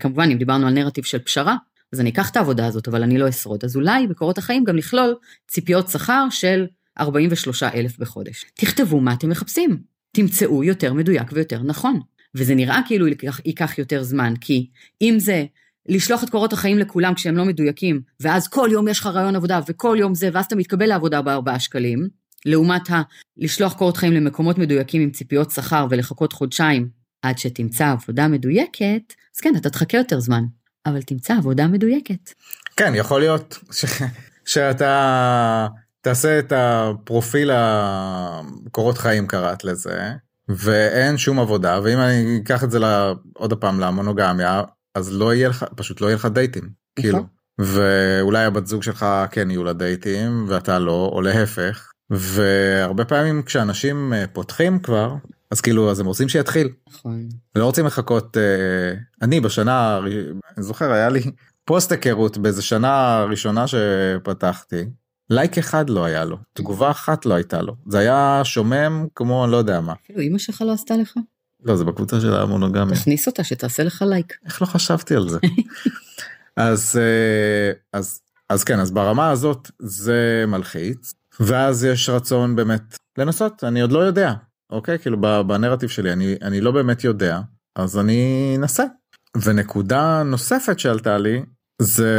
כמובן, 0.00 0.30
אם 0.30 0.38
דיברנו 0.38 0.66
על 0.66 0.72
נרטיב 0.72 1.04
של 1.04 1.18
פשרה, 1.18 1.56
אז 1.92 2.00
אני 2.00 2.10
אקח 2.10 2.30
את 2.30 2.36
העבודה 2.36 2.66
הזאת, 2.66 2.88
אבל 2.88 3.02
אני 3.02 3.18
לא 3.18 3.28
אשרוד. 3.28 3.64
אז 3.64 3.76
אולי 3.76 4.06
בקורות 4.06 4.38
החיים 4.38 4.64
גם 4.64 4.76
לכלול 4.76 5.14
ציפיות 5.48 5.88
שכר 5.88 6.26
של 6.30 6.66
43 7.00 7.62
אלף 7.62 7.98
בחודש. 7.98 8.44
תכתבו 8.54 9.00
מה 9.00 9.12
אתם 9.12 9.28
מחפשים. 9.28 9.82
תמצאו 10.12 10.64
יותר 10.64 10.94
מדויק 10.94 11.32
ויותר 11.32 11.62
נכון. 11.62 12.00
וזה 12.34 12.54
נראה 12.54 12.80
כאילו 12.86 13.06
ייקח, 13.06 13.40
ייקח 13.44 13.78
יותר 13.78 14.02
זמן, 14.02 14.34
כי 14.40 14.70
אם 15.02 15.16
זה 15.18 15.44
לשלוח 15.88 16.24
את 16.24 16.30
קורות 16.30 16.52
החיים 16.52 16.78
לכולם 16.78 17.14
כשהם 17.14 17.36
לא 17.36 17.44
מדויקים, 17.44 18.00
ואז 18.20 18.48
כל 18.48 18.68
יום 18.72 18.88
יש 18.88 19.00
לך 19.00 19.06
רעיון 19.06 19.36
עבודה, 19.36 19.60
וכל 19.68 19.96
יום 20.00 20.14
זה, 20.14 20.28
ואז 20.32 20.44
אתה 20.44 20.56
מתקבל 20.56 20.86
לעבודה 20.86 21.22
בארבעה 21.22 21.60
שקלים, 21.60 22.08
לעומת 22.46 22.90
ה... 22.90 23.02
לשלוח 23.36 23.72
קורות 23.72 23.96
חיים 23.96 24.12
למקומות 24.12 24.58
מדויקים 24.58 25.02
עם 25.02 25.10
ציפיות 25.10 25.50
שכר 25.50 25.86
ולחכות 25.90 26.32
חודשיים 26.32 26.88
עד 27.22 27.38
שתמצא 27.38 27.92
עבודה 27.92 28.28
מדויקת, 28.28 29.12
אז 29.36 29.40
כן, 29.40 29.54
אתה 29.56 29.70
תחכה 29.70 29.98
יותר 29.98 30.20
זמן, 30.20 30.44
אבל 30.86 31.02
תמצא 31.02 31.34
עבודה 31.34 31.66
מדויקת. 31.66 32.30
כן, 32.76 32.92
יכול 32.96 33.20
להיות 33.20 33.58
ש... 33.72 33.84
שאתה 34.44 35.66
תעשה 36.00 36.38
את 36.38 36.52
הפרופיל 36.56 37.50
הקורות 37.54 38.98
חיים 38.98 39.26
קראת 39.26 39.64
לזה, 39.64 40.12
ואין 40.48 41.18
שום 41.18 41.40
עבודה, 41.40 41.80
ואם 41.84 41.98
אני 41.98 42.40
אקח 42.42 42.64
את 42.64 42.70
זה 42.70 42.78
לה... 42.78 43.12
עוד 43.34 43.54
פעם 43.54 43.80
למונוגמיה, 43.80 44.62
אז 44.94 45.12
לא 45.12 45.34
יהיה 45.34 45.48
לך, 45.48 45.64
פשוט 45.76 46.00
לא 46.00 46.06
יהיה 46.06 46.16
לך 46.16 46.26
דייטים, 46.26 46.70
כאילו. 46.96 47.18
ואולי 47.58 48.44
הבת 48.44 48.66
זוג 48.66 48.82
שלך 48.82 49.06
כן 49.30 49.50
יהיו 49.50 49.64
לה 49.64 49.72
דייטים 49.72 50.44
ואתה 50.48 50.78
לא, 50.78 51.10
או 51.12 51.22
להפך. 51.22 51.90
והרבה 52.10 53.04
פעמים 53.04 53.42
כשאנשים 53.42 54.12
אה, 54.12 54.24
פותחים 54.32 54.78
כבר 54.78 55.14
אז 55.50 55.60
כאילו 55.60 55.90
אז 55.90 56.00
הם 56.00 56.06
רוצים 56.06 56.28
שיתחיל. 56.28 56.68
נכון. 56.88 57.28
לא 57.56 57.64
רוצים 57.64 57.86
לחכות 57.86 58.36
אה, 58.36 58.94
אני 59.22 59.40
בשנה 59.40 60.00
אני 60.56 60.62
זוכר 60.62 60.92
היה 60.92 61.08
לי 61.08 61.22
פוסט 61.64 61.92
היכרות 61.92 62.38
באיזה 62.38 62.62
שנה 62.62 63.24
ראשונה 63.30 63.64
שפתחתי 63.66 64.84
לייק 65.30 65.58
אחד 65.58 65.90
לא 65.90 66.04
היה 66.04 66.24
לו 66.24 66.36
תגובה 66.52 66.90
אחת 66.90 67.26
לא 67.26 67.34
הייתה 67.34 67.62
לו 67.62 67.74
זה 67.86 67.98
היה 67.98 68.40
שומם 68.44 69.06
כמו 69.14 69.46
לא 69.46 69.56
יודע 69.56 69.80
מה. 69.80 69.92
אפילו 70.04 70.20
אמא 70.20 70.38
שלך 70.38 70.62
לא 70.62 70.72
עשתה 70.72 70.96
לך? 70.96 71.14
לא 71.64 71.76
זה 71.76 71.84
בקבוצה 71.84 72.20
של 72.20 72.34
המונוגמיה. 72.34 72.94
תכניס 72.94 73.26
אותה 73.26 73.44
שתעשה 73.44 73.82
לך 73.82 74.04
לייק. 74.08 74.38
איך 74.44 74.62
לא 74.62 74.66
חשבתי 74.66 75.14
על 75.14 75.28
זה. 75.28 75.38
אז 76.56 77.00
אז 77.92 78.20
אז 78.48 78.64
כן 78.64 78.80
אז 78.80 78.90
ברמה 78.90 79.30
הזאת 79.30 79.70
זה 79.78 80.44
מלחיץ 80.48 81.14
ואז 81.40 81.84
יש 81.84 82.08
רצון 82.08 82.56
באמת 82.56 82.96
לנסות. 83.18 83.64
אני 83.64 83.80
עוד 83.80 83.92
לא 83.92 83.98
יודע 83.98 84.34
אוקיי? 84.72 84.98
כאילו 84.98 85.20
בנרטיב 85.46 85.88
שלי 85.88 86.12
אני 86.12 86.36
אני 86.42 86.60
לא 86.60 86.70
באמת 86.70 87.04
יודע 87.04 87.40
אז 87.76 87.98
אני 87.98 88.54
אנסה. 88.58 88.84
ונקודה 89.42 90.22
נוספת 90.22 90.78
שעלתה 90.78 91.18
לי 91.18 91.42
זה 91.82 92.12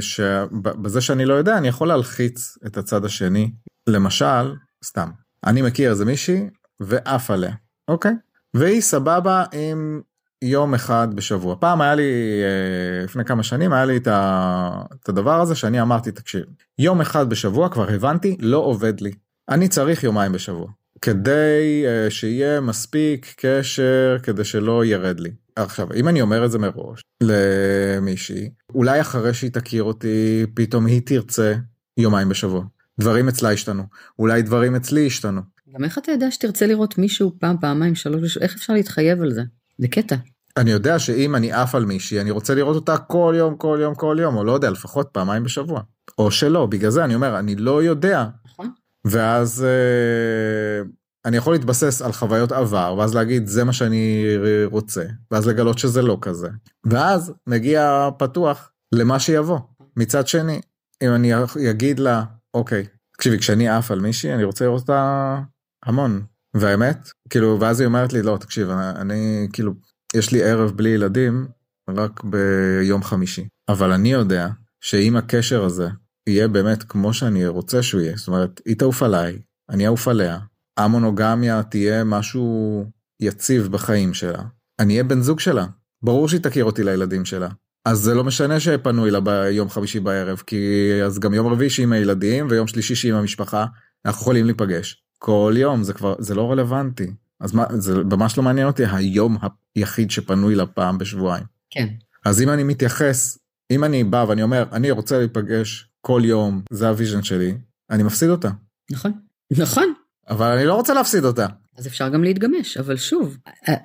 שבזה 0.00 1.00
שאני 1.00 1.24
לא 1.24 1.34
יודע 1.34 1.58
אני 1.58 1.68
יכול 1.68 1.88
להלחיץ 1.88 2.58
את 2.66 2.76
הצד 2.76 3.04
השני. 3.04 3.52
למשל 3.86 4.54
סתם 4.84 5.10
אני 5.46 5.62
מכיר 5.62 5.90
איזה 5.90 6.04
מישהי 6.04 6.50
ועף 6.80 7.30
עליה 7.30 7.54
אוקיי? 7.88 8.12
והיא 8.54 8.80
סבבה 8.80 9.44
עם 9.52 10.00
יום 10.46 10.74
אחד 10.74 11.14
בשבוע. 11.14 11.56
פעם 11.60 11.80
היה 11.80 11.94
לי, 11.94 12.12
אה, 12.42 13.04
לפני 13.04 13.24
כמה 13.24 13.42
שנים, 13.42 13.72
היה 13.72 13.84
לי 13.84 13.96
את 13.96 15.08
הדבר 15.08 15.40
הזה 15.40 15.54
שאני 15.54 15.80
אמרתי, 15.82 16.12
תקשיב, 16.12 16.44
יום 16.78 17.00
אחד 17.00 17.30
בשבוע 17.30 17.68
כבר 17.68 17.90
הבנתי, 17.90 18.36
לא 18.40 18.58
עובד 18.58 19.00
לי. 19.00 19.12
אני 19.48 19.68
צריך 19.68 20.04
יומיים 20.04 20.32
בשבוע. 20.32 20.66
כדי 21.00 21.84
uh, 21.84 22.10
שיהיה 22.10 22.60
מספיק 22.60 23.34
קשר 23.36 24.16
כדי 24.22 24.44
שלא 24.44 24.84
ירד 24.84 25.20
לי. 25.20 25.30
עכשיו, 25.56 25.88
אם 25.94 26.08
אני 26.08 26.22
אומר 26.22 26.44
את 26.44 26.50
זה 26.50 26.58
מראש 26.58 27.00
למישהי, 27.22 28.50
אולי 28.74 29.00
אחרי 29.00 29.34
שהיא 29.34 29.50
תכיר 29.50 29.82
אותי, 29.82 30.46
פתאום 30.54 30.86
היא 30.86 31.02
תרצה 31.04 31.54
יומיים 31.98 32.28
בשבוע. 32.28 32.64
דברים 33.00 33.28
אצלה 33.28 33.50
השתנו. 33.50 33.82
אולי 34.18 34.42
דברים 34.42 34.74
אצלי 34.74 35.06
השתנו. 35.06 35.40
גם 35.74 35.84
איך 35.84 35.98
אתה 35.98 36.12
יודע 36.12 36.30
שתרצה 36.30 36.66
לראות 36.66 36.98
מישהו 36.98 37.32
פעם, 37.38 37.56
פעמיים, 37.60 37.94
שלוש, 37.94 38.38
איך 38.38 38.54
אפשר 38.54 38.72
להתחייב 38.72 39.22
על 39.22 39.32
זה? 39.32 39.42
זה 39.78 39.88
קטע. 39.88 40.16
אני 40.56 40.70
יודע 40.70 40.98
שאם 40.98 41.36
אני 41.36 41.52
עף 41.52 41.74
על 41.74 41.84
מישהי 41.84 42.20
אני 42.20 42.30
רוצה 42.30 42.54
לראות 42.54 42.76
אותה 42.76 42.98
כל 42.98 43.34
יום 43.38 43.56
כל 43.56 43.78
יום 43.82 43.94
כל 43.94 44.16
יום 44.20 44.36
או 44.36 44.44
לא 44.44 44.52
יודע 44.52 44.70
לפחות 44.70 45.08
פעמיים 45.12 45.44
בשבוע 45.44 45.80
או 46.18 46.30
שלא 46.30 46.66
בגלל 46.66 46.90
זה 46.90 47.04
אני 47.04 47.14
אומר 47.14 47.38
אני 47.38 47.56
לא 47.56 47.82
יודע 47.82 48.26
נכון. 48.46 48.70
ואז 49.06 49.64
אה, 49.64 50.84
אני 51.24 51.36
יכול 51.36 51.52
להתבסס 51.52 52.02
על 52.02 52.12
חוויות 52.12 52.52
עבר 52.52 52.94
ואז 52.98 53.14
להגיד 53.14 53.46
זה 53.46 53.64
מה 53.64 53.72
שאני 53.72 54.24
רוצה 54.64 55.04
ואז 55.30 55.48
לגלות 55.48 55.78
שזה 55.78 56.02
לא 56.02 56.18
כזה 56.20 56.48
ואז 56.86 57.32
מגיע 57.46 58.08
פתוח 58.18 58.72
למה 58.94 59.18
שיבוא 59.18 59.58
מצד 59.96 60.26
שני 60.26 60.60
אם 61.02 61.14
אני 61.14 61.32
אגיד 61.70 61.98
לה 61.98 62.22
אוקיי 62.54 62.86
תקשיבי 63.12 63.38
כשאני 63.38 63.68
עף 63.68 63.90
על 63.90 64.00
מישהי 64.00 64.34
אני 64.34 64.44
רוצה 64.44 64.64
לראות 64.64 64.80
אותה 64.80 65.38
המון. 65.86 66.22
והאמת, 66.56 67.10
כאילו, 67.30 67.60
ואז 67.60 67.80
היא 67.80 67.86
אומרת 67.86 68.12
לי, 68.12 68.22
לא, 68.22 68.36
תקשיב, 68.40 68.70
אני, 68.70 69.00
אני 69.00 69.48
כאילו, 69.52 69.72
יש 70.18 70.32
לי 70.32 70.42
ערב 70.42 70.70
בלי 70.76 70.88
ילדים 70.88 71.46
רק 71.90 72.24
ביום 72.24 73.02
חמישי. 73.02 73.48
אבל 73.68 73.92
אני 73.92 74.12
יודע 74.12 74.48
שאם 74.80 75.16
הקשר 75.16 75.64
הזה 75.64 75.88
יהיה 76.26 76.48
באמת 76.48 76.82
כמו 76.82 77.14
שאני 77.14 77.46
רוצה 77.46 77.82
שהוא 77.82 78.00
יהיה, 78.00 78.16
זאת 78.16 78.28
אומרת, 78.28 78.60
היא 78.64 78.76
תעוף 78.76 79.02
עליי, 79.02 79.38
אני 79.70 79.86
אעוף 79.86 80.08
עליה, 80.08 80.38
המונוגמיה 80.76 81.62
תהיה 81.62 82.04
משהו 82.04 82.84
יציב 83.20 83.66
בחיים 83.66 84.14
שלה, 84.14 84.42
אני 84.78 84.92
אהיה 84.92 85.04
בן 85.04 85.20
זוג 85.20 85.40
שלה. 85.40 85.66
ברור 86.02 86.28
שהיא 86.28 86.40
תכיר 86.40 86.64
אותי 86.64 86.84
לילדים 86.84 87.24
שלה. 87.24 87.48
אז 87.84 87.98
זה 87.98 88.14
לא 88.14 88.24
משנה 88.24 88.60
שפנוי 88.60 89.10
לה 89.10 89.20
ביום 89.20 89.68
חמישי 89.68 90.00
בערב, 90.00 90.42
כי 90.46 90.90
אז 91.04 91.18
גם 91.18 91.34
יום 91.34 91.46
רביעי 91.46 91.70
שהיא 91.70 91.84
עם 91.84 91.92
הילדים 91.92 92.46
ויום 92.50 92.66
שלישי 92.66 92.94
שהיא 92.94 93.12
עם 93.12 93.18
המשפחה, 93.18 93.66
אנחנו 94.04 94.20
יכולים 94.20 94.44
להיפגש. 94.44 95.02
כל 95.18 95.54
יום 95.56 95.82
זה 95.82 95.92
כבר, 95.92 96.14
זה 96.18 96.34
לא 96.34 96.52
רלוונטי. 96.52 97.12
אז 97.40 97.54
מה, 97.54 97.64
זה 97.78 98.04
ממש 98.04 98.36
לא 98.36 98.42
מעניין 98.42 98.66
אותי 98.66 98.82
היום 98.92 99.36
היחיד 99.74 100.10
שפנוי 100.10 100.54
לה 100.54 100.66
פעם 100.66 100.98
בשבועיים. 100.98 101.44
כן. 101.70 101.86
אז 102.24 102.42
אם 102.42 102.50
אני 102.50 102.62
מתייחס, 102.62 103.38
אם 103.70 103.84
אני 103.84 104.04
בא 104.04 104.24
ואני 104.28 104.42
אומר, 104.42 104.64
אני 104.72 104.90
רוצה 104.90 105.18
להיפגש 105.18 105.88
כל 106.00 106.22
יום, 106.24 106.62
זה 106.70 106.88
ה 106.88 106.93
vision 106.93 107.22
שלי, 107.22 107.54
אני 107.90 108.02
מפסיד 108.02 108.28
אותה. 108.28 108.50
נכון. 108.90 109.12
נכון. 109.50 109.92
אבל 110.28 110.46
אני 110.46 110.64
לא 110.64 110.74
רוצה 110.74 110.94
להפסיד 110.94 111.24
אותה. 111.24 111.46
אז 111.76 111.86
אפשר 111.86 112.08
גם 112.08 112.24
להתגמש, 112.24 112.76
אבל 112.76 112.96
שוב, 112.96 113.36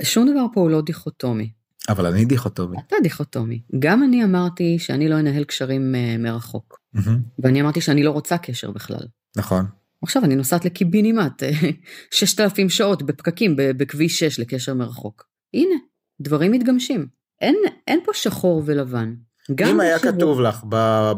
שום 0.04 0.32
דבר 0.32 0.46
פה 0.54 0.62
הוא 0.62 0.70
לא 0.70 0.82
דיכוטומי. 0.82 1.52
אבל 1.90 2.06
אני 2.06 2.26
דיכוטומי. 2.26 2.78
אתה 2.88 2.96
דיכוטומי. 3.04 3.62
גם 3.80 4.04
אני 4.04 4.24
אמרתי 4.24 4.80
שאני 4.80 5.10
לא 5.10 5.20
אנהל 5.20 5.44
קשרים 5.44 5.96
uh, 5.96 6.22
מרחוק. 6.22 6.80
Mm-hmm. 6.96 7.10
ואני 7.40 7.62
אמרתי 7.62 7.82
שאני 7.82 8.04
לא 8.04 8.12
רוצה 8.12 8.38
קשר 8.38 8.72
בכלל. 8.72 9.08
נכון. 9.38 9.66
עכשיו 10.04 10.24
אני 10.24 10.36
נוסעת 10.36 10.66
לקיבינימט, 10.66 11.44
6,000 12.12 12.70
שעות 12.70 13.04
בפקקים 13.04 13.56
בכביש 13.58 14.20
6 14.20 14.40
לקשר 14.40 14.74
מרחוק. 14.74 15.26
הנה, 15.54 15.76
דברים 16.22 16.52
מתגמשים. 16.52 17.08
אין, 17.42 17.56
אין 17.88 18.00
פה 18.06 18.12
שחור 18.14 18.64
ולבן. 18.66 19.14
אם 19.62 19.80
היה 19.80 20.00
שהוא... 20.00 20.12
כתוב 20.12 20.42
לך 20.42 20.64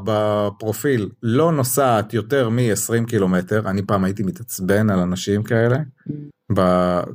בפרופיל 0.03 1.09
לא 1.23 1.51
נוסעת 1.51 2.13
יותר 2.13 2.49
מ-20 2.49 3.09
קילומטר, 3.09 3.69
אני 3.69 3.81
פעם 3.81 4.03
הייתי 4.03 4.23
מתעצבן 4.23 4.89
על 4.89 4.99
אנשים 4.99 5.43
כאלה. 5.43 5.77
Mm. 5.77 6.11
ב... 6.55 6.61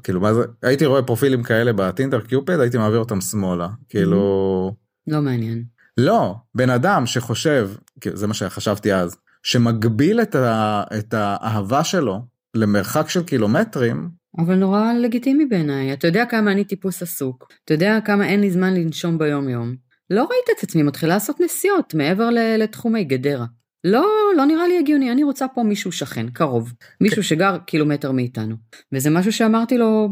כאילו 0.03 0.21
מה 0.21 0.35
זה, 0.35 0.41
הייתי 0.63 0.87
רואה 0.87 1.03
פרופילים 1.03 1.43
כאלה 1.43 1.73
בטינדר 1.73 2.21
קיופד, 2.21 2.61
הייתי 2.61 2.79
מעביר 2.79 2.99
אותם 2.99 3.21
שמאלה. 3.21 3.69
כאילו... 3.89 4.73
Mm. 4.73 5.13
לא 5.13 5.23
מעניין. 5.23 5.65
לא, 5.97 6.35
בן 6.55 6.71
אדם 6.71 7.07
שחושב, 7.07 7.71
זה 8.13 8.27
מה 8.27 8.35
שחשבתי 8.35 8.95
אז, 8.95 9.17
שמגביל 9.43 10.23
את, 10.23 10.35
ה... 10.35 10.83
את 10.99 11.15
האהבה 11.15 11.85
שלו 11.85 12.21
למרחק 12.57 13.09
של 13.09 13.23
קילומטרים, 13.23 14.19
אבל 14.39 14.55
נורא 14.55 14.93
לגיטימי 14.93 15.47
בעיניי. 15.47 15.93
אתה 15.93 16.07
יודע 16.07 16.25
כמה 16.27 16.53
אני 16.53 16.65
טיפוס 16.65 17.03
עסוק. 17.03 17.49
אתה 17.65 17.75
יודע 17.75 17.99
כמה 18.05 18.29
אין 18.29 18.41
לי 18.41 18.51
זמן 18.51 18.75
לנשום 18.75 19.19
ביום 19.19 19.49
יום. 19.49 19.75
לא 20.11 20.21
ראית 20.21 20.59
את 20.59 20.63
עצמי 20.63 20.83
מתחילה 20.83 21.15
לעשות 21.15 21.41
נסיעות 21.41 21.95
מעבר 21.95 22.29
לתחומי 22.59 23.05
גדרה. 23.05 23.47
לא, 23.85 24.07
לא 24.37 24.45
נראה 24.45 24.69
לי 24.69 24.79
הגיוני, 24.79 25.13
אני 25.13 25.25
רוצה 25.25 25.49
פה 25.49 25.63
מישהו 25.63 25.93
שכן, 25.93 26.31
קרוב. 26.31 26.73
מישהו 27.01 27.23
שגר 27.23 27.59
קילומטר 27.59 28.13
מאיתנו. 28.13 28.57
וזה 28.93 29.11
משהו 29.11 29.33
שאמרתי 29.33 29.79
לו 29.79 30.09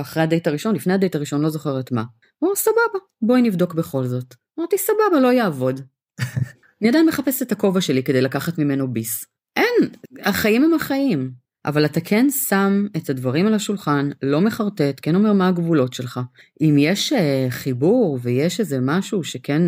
אחרי 0.00 0.22
הדייט 0.22 0.46
הראשון, 0.46 0.74
לפני 0.74 0.92
הדייט 0.92 1.14
הראשון, 1.14 1.42
לא 1.42 1.48
זוכרת 1.48 1.92
מה. 1.92 2.04
הוא 2.38 2.48
אמר, 2.48 2.54
סבבה, 2.54 3.04
בואי 3.22 3.42
נבדוק 3.42 3.74
בכל 3.74 4.04
זאת. 4.04 4.34
אמרתי, 4.58 4.78
סבבה, 4.78 5.20
לא 5.20 5.32
יעבוד. 5.32 5.80
אני 6.82 6.88
עדיין 6.88 7.06
מחפשת 7.06 7.42
את 7.42 7.52
הכובע 7.52 7.80
שלי 7.80 8.02
כדי 8.02 8.20
לקחת 8.20 8.58
ממנו 8.58 8.92
ביס. 8.92 9.24
אין, 9.56 9.88
החיים 10.20 10.64
הם 10.64 10.74
החיים. 10.74 11.30
אבל 11.64 11.84
אתה 11.84 12.00
כן 12.00 12.30
שם 12.30 12.86
את 12.96 13.10
הדברים 13.10 13.46
על 13.46 13.54
השולחן, 13.54 14.10
לא 14.22 14.40
מחרטט, 14.40 15.00
כן 15.02 15.14
אומר 15.14 15.32
מה 15.32 15.48
הגבולות 15.48 15.92
שלך. 15.92 16.20
אם 16.60 16.76
יש 16.78 17.12
uh, 17.12 17.16
חיבור 17.50 18.18
ויש 18.22 18.60
איזה 18.60 18.78
משהו 18.80 19.24
שכן 19.24 19.62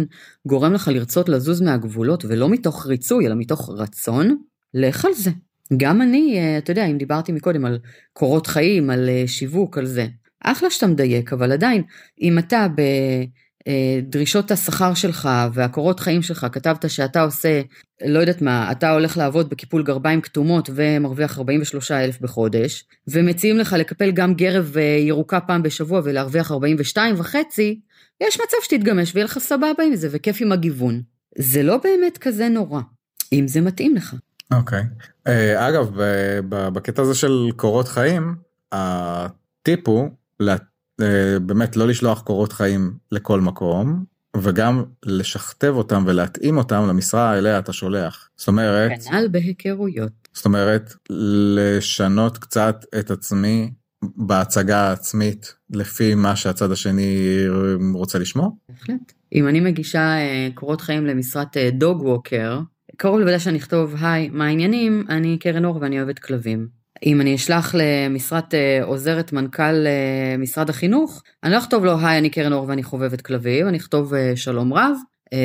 גורם 0.47 0.73
לך 0.73 0.89
לרצות 0.89 1.29
לזוז 1.29 1.61
מהגבולות, 1.61 2.25
ולא 2.25 2.49
מתוך 2.49 2.87
ריצוי, 2.87 3.27
אלא 3.27 3.35
מתוך 3.35 3.71
רצון, 3.77 4.37
לך 4.75 5.05
על 5.05 5.15
זה. 5.15 5.31
גם 5.77 6.03
אני, 6.03 6.39
uh, 6.39 6.63
אתה 6.63 6.71
יודע, 6.73 6.87
אם 6.87 6.99
דיברתי 6.99 7.33
מקודם 7.33 7.65
על 7.65 7.79
קורות 8.13 8.47
חיים, 8.47 8.91
על 8.91 9.09
uh, 9.09 9.29
שיווק, 9.29 9.79
על 9.79 9.87
זה. 9.87 10.07
אחלה 10.45 10.71
שאתה 10.71 10.87
מדייק, 10.87 11.33
אבל 11.33 11.53
עדיין, 11.53 11.83
אם 12.23 12.39
אתה 12.39 12.67
ב... 12.77 12.83
אה, 13.69 14.01
דרישות 14.03 14.51
השכר 14.51 14.95
שלך 14.95 15.29
והקורות 15.53 16.01
חיים 16.01 16.23
שלך, 16.23 16.47
כתבת 16.53 16.91
שאתה 16.91 17.23
עושה, 17.23 17.61
לא 18.07 18.19
יודעת 18.19 18.43
מה, 18.43 18.73
אתה 18.73 18.91
הולך 18.91 19.17
לעבוד 19.17 19.51
בקיפול 19.51 19.83
גרביים 19.83 20.21
כתומות 20.21 20.71
ומרוויח 20.75 21.39
43 21.39 21.91
אלף 21.91 22.21
בחודש, 22.21 22.85
ומציעים 23.09 23.59
לך 23.59 23.73
לקפל 23.79 24.11
גם 24.11 24.35
גרב 24.35 24.77
אה, 24.77 24.83
ירוקה 24.83 25.41
פעם 25.41 25.63
בשבוע 25.63 26.01
ולהרוויח 26.05 26.53
42 26.53 27.15
וחצי, 27.19 27.81
יש 28.21 28.41
מצב 28.41 28.57
שתתגמש 28.63 29.15
ויהיה 29.15 29.25
לך 29.25 29.39
סבבה 29.39 29.85
עם 29.87 29.97
זה 29.97 30.09
וכיף 30.11 30.37
עם 30.41 30.53
הגיוון. 30.53 31.03
זה 31.39 31.63
לא 31.63 31.77
באמת 31.77 32.19
כזה 32.19 32.49
נורא, 32.49 32.81
אם 33.33 33.49
זה 33.49 33.61
מתאים 33.61 33.97
לך. 33.97 34.15
אוקיי. 34.53 34.83
Okay. 34.83 35.07
אה, 35.27 35.69
אגב, 35.69 35.91
בקטע 36.49 37.03
הזה 37.03 37.15
של 37.15 37.51
קורות 37.57 37.89
חיים, 37.89 38.35
הטיפ 38.73 39.89
הוא 39.89 40.11
באמת 41.41 41.77
לא 41.77 41.87
לשלוח 41.89 42.23
קורות 42.23 42.53
חיים 42.53 42.93
לכל 43.13 43.41
מקום 43.41 44.05
וגם 44.37 44.85
לשכתב 45.07 45.73
אותם 45.77 46.05
ולהתאים 46.07 46.57
אותם 46.57 46.87
למשרה 46.89 47.39
אליה 47.39 47.59
אתה 47.59 47.73
שולח. 47.73 48.29
זאת 48.37 48.49
אומרת... 48.49 48.91
כנ"ל 49.05 49.29
בהיכרויות. 49.31 50.13
זאת 50.33 50.45
אומרת 50.45 50.95
לשנות 51.11 52.39
קצת 52.39 52.85
את 52.99 53.11
עצמי 53.11 53.71
בהצגה 54.17 54.81
העצמית 54.81 55.55
לפי 55.71 56.15
מה 56.15 56.37
שהצד 56.37 56.73
השני 56.73 57.17
רוצה 57.95 58.19
לשמוע. 58.19 58.49
בהחלט. 58.69 59.13
אם 59.35 59.49
אני 59.49 59.61
מגישה 59.61 60.01
אה, 60.01 60.49
קורות 60.55 60.81
חיים 60.81 61.07
למשרת 61.07 61.57
דוג 61.73 62.03
ווקר, 62.03 62.61
קרוב 62.97 63.19
לוודא 63.19 63.39
שאני 63.39 63.59
אכתוב 63.59 63.95
היי 64.01 64.29
מה 64.29 64.47
העניינים 64.47 65.05
אני 65.09 65.39
קרן 65.39 65.65
אור 65.65 65.79
ואני 65.81 65.99
אוהבת 65.99 66.19
כלבים. 66.19 66.84
אם 67.07 67.21
אני 67.21 67.35
אשלח 67.35 67.75
למשרת 67.75 68.55
אה, 68.55 68.81
עוזרת 68.85 69.33
מנכ"ל 69.33 69.87
אה, 69.87 70.37
משרד 70.39 70.71
החינוך, 70.71 71.23
אני 71.45 71.53
לא 71.53 71.59
אכתוב 71.59 71.85
לו, 71.85 71.99
היי, 71.99 72.19
אני 72.19 72.31
קרן 72.31 72.53
אור 72.53 72.69
ואני 72.69 72.83
חובבת 72.83 73.21
כלבים, 73.21 73.69
אני 73.69 73.79
אכתוב 73.79 74.15
אה, 74.15 74.33
שלום 74.37 74.75
רב, 74.75 74.97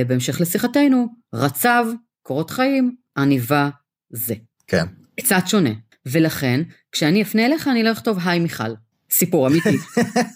בהמשך 0.07 0.41
לשיחתנו, 0.41 1.07
רצב, 1.33 1.85
קורות 2.23 2.49
חיים, 2.49 2.95
עניבה, 3.17 3.69
זה. 4.09 4.35
כן. 4.67 4.85
קצת 5.19 5.43
שונה. 5.45 5.69
ולכן, 6.05 6.61
כשאני 6.91 7.21
אפנה 7.21 7.45
אליך, 7.45 7.67
אני 7.67 7.83
לא 7.83 7.91
אכתוב, 7.91 8.17
היי 8.25 8.39
מיכל. 8.39 8.73
סיפור 9.11 9.47
אמיתי. 9.47 9.77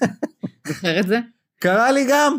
זוכר 0.67 0.99
את 0.99 1.07
זה? 1.07 1.19
קרה 1.59 1.91
לי 1.91 2.05
גם. 2.09 2.37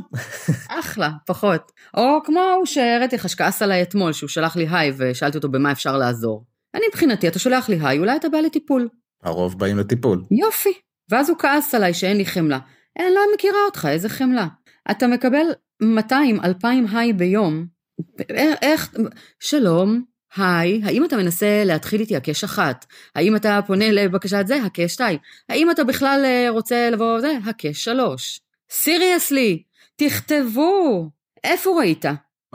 אחלה, 0.68 1.10
פחות. 1.26 1.72
או 1.96 2.18
כמו 2.24 2.62
שהראיתי 2.64 3.16
לך 3.16 3.28
שכעס 3.28 3.62
עליי 3.62 3.82
אתמול, 3.82 4.12
שהוא 4.12 4.28
שלח 4.28 4.56
לי 4.56 4.66
היי 4.70 4.92
ושאלתי 4.96 5.36
אותו 5.36 5.48
במה 5.48 5.72
אפשר 5.72 5.96
לעזור. 5.96 6.44
אני 6.74 6.86
מבחינתי, 6.88 7.28
אתה 7.28 7.38
שולח 7.38 7.68
לי 7.68 7.78
היי, 7.82 7.98
אולי 7.98 8.16
אתה 8.16 8.28
בא 8.28 8.38
לטיפול. 8.38 8.88
הרוב 9.22 9.58
באים 9.58 9.78
לטיפול. 9.78 10.22
יופי. 10.30 10.72
ואז 11.10 11.28
הוא 11.28 11.38
כעס 11.38 11.74
עליי 11.74 11.94
שאין 11.94 12.16
לי 12.16 12.26
חמלה. 12.26 12.58
אני 12.98 13.14
לא 13.14 13.20
מכירה 13.34 13.58
אותך, 13.66 13.88
איזה 13.90 14.08
חמלה. 14.08 14.46
אתה 14.90 15.06
מקבל 15.06 15.46
200, 15.82 16.40
2,000 16.40 16.86
היי 16.96 17.12
ביום. 17.12 17.66
איך, 18.62 18.94
שלום, 19.40 20.02
היי, 20.36 20.80
האם 20.84 21.04
אתה 21.04 21.16
מנסה 21.16 21.62
להתחיל 21.64 22.00
איתי 22.00 22.16
הקש 22.16 22.44
אחת? 22.44 22.86
האם 23.14 23.36
אתה 23.36 23.60
פונה 23.66 23.90
לבקשת 23.90 24.46
זה? 24.46 24.56
הקש 24.56 24.92
שתיים. 24.92 25.18
האם 25.48 25.70
אתה 25.70 25.84
בכלל 25.84 26.22
אה, 26.24 26.46
רוצה 26.50 26.90
לבוא 26.90 27.20
זה? 27.20 27.32
הקש 27.46 27.84
שלוש. 27.84 28.40
סיריוסלי, 28.70 29.62
תכתבו. 29.96 31.10
איפה 31.44 31.70
ראית? 31.78 32.04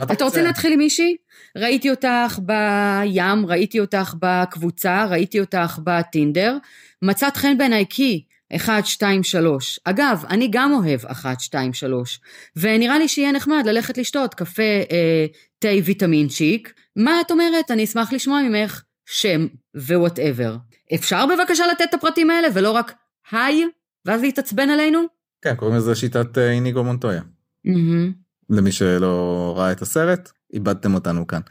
אתה, 0.04 0.14
אתה 0.14 0.24
רוצה 0.26 0.42
להתחיל 0.42 0.74
עם 0.74 0.80
מישהי? 0.80 1.16
ראיתי 1.58 1.90
אותך 1.90 2.40
בים, 2.40 3.46
ראיתי 3.46 3.80
אותך 3.80 4.14
בקבוצה, 4.20 5.06
ראיתי 5.10 5.40
אותך 5.40 5.80
בטינדר, 5.84 6.58
מצאת 7.02 7.38
חן 7.38 7.58
בעיניי 7.58 7.86
כי 7.90 8.24
1, 8.56 8.86
2, 8.86 9.24
3. 9.24 9.80
אגב, 9.84 10.24
אני 10.30 10.48
גם 10.52 10.72
אוהב 10.74 11.06
1, 11.06 11.40
2, 11.40 11.74
3. 11.74 12.20
ונראה 12.56 13.00
לי 13.00 13.08
שיהיה 13.08 13.32
נחמד 13.32 13.64
ללכת 13.66 13.98
לשתות 13.98 14.34
קפה 14.34 14.64
אה, 14.92 15.26
תה 15.60 15.68
ויטמין 15.84 16.28
צ'יק. 16.28 16.74
מה 16.96 17.22
את 17.22 17.32
אומרת? 17.32 17.72
אני 17.72 17.84
אשמח 17.84 18.14
לשמוע 18.14 18.42
ממך 18.42 18.84
שם 19.06 19.48
whatever. 19.76 20.56
אפשר 20.96 21.26
בבקשה 21.26 21.68
לתת 21.68 21.82
את 21.90 21.94
הפרטים 21.94 22.30
האלה 22.30 22.48
ולא 22.54 22.72
רק 22.72 22.94
היי, 23.32 23.66
ואז 24.06 24.22
להתעצבן 24.22 24.70
עלינו? 24.70 25.00
כן, 25.42 25.56
קוראים 25.56 25.78
לזה 25.78 25.96
שיטת 25.96 26.38
אה, 26.38 26.52
איניגו 26.52 26.84
מונטויה. 26.84 27.22
Mm-hmm. 27.68 28.19
למי 28.50 28.72
שלא 28.72 29.54
ראה 29.58 29.72
את 29.72 29.82
הסרט, 29.82 30.32
איבדתם 30.54 30.94
אותנו 30.94 31.28
כאן. 31.28 31.42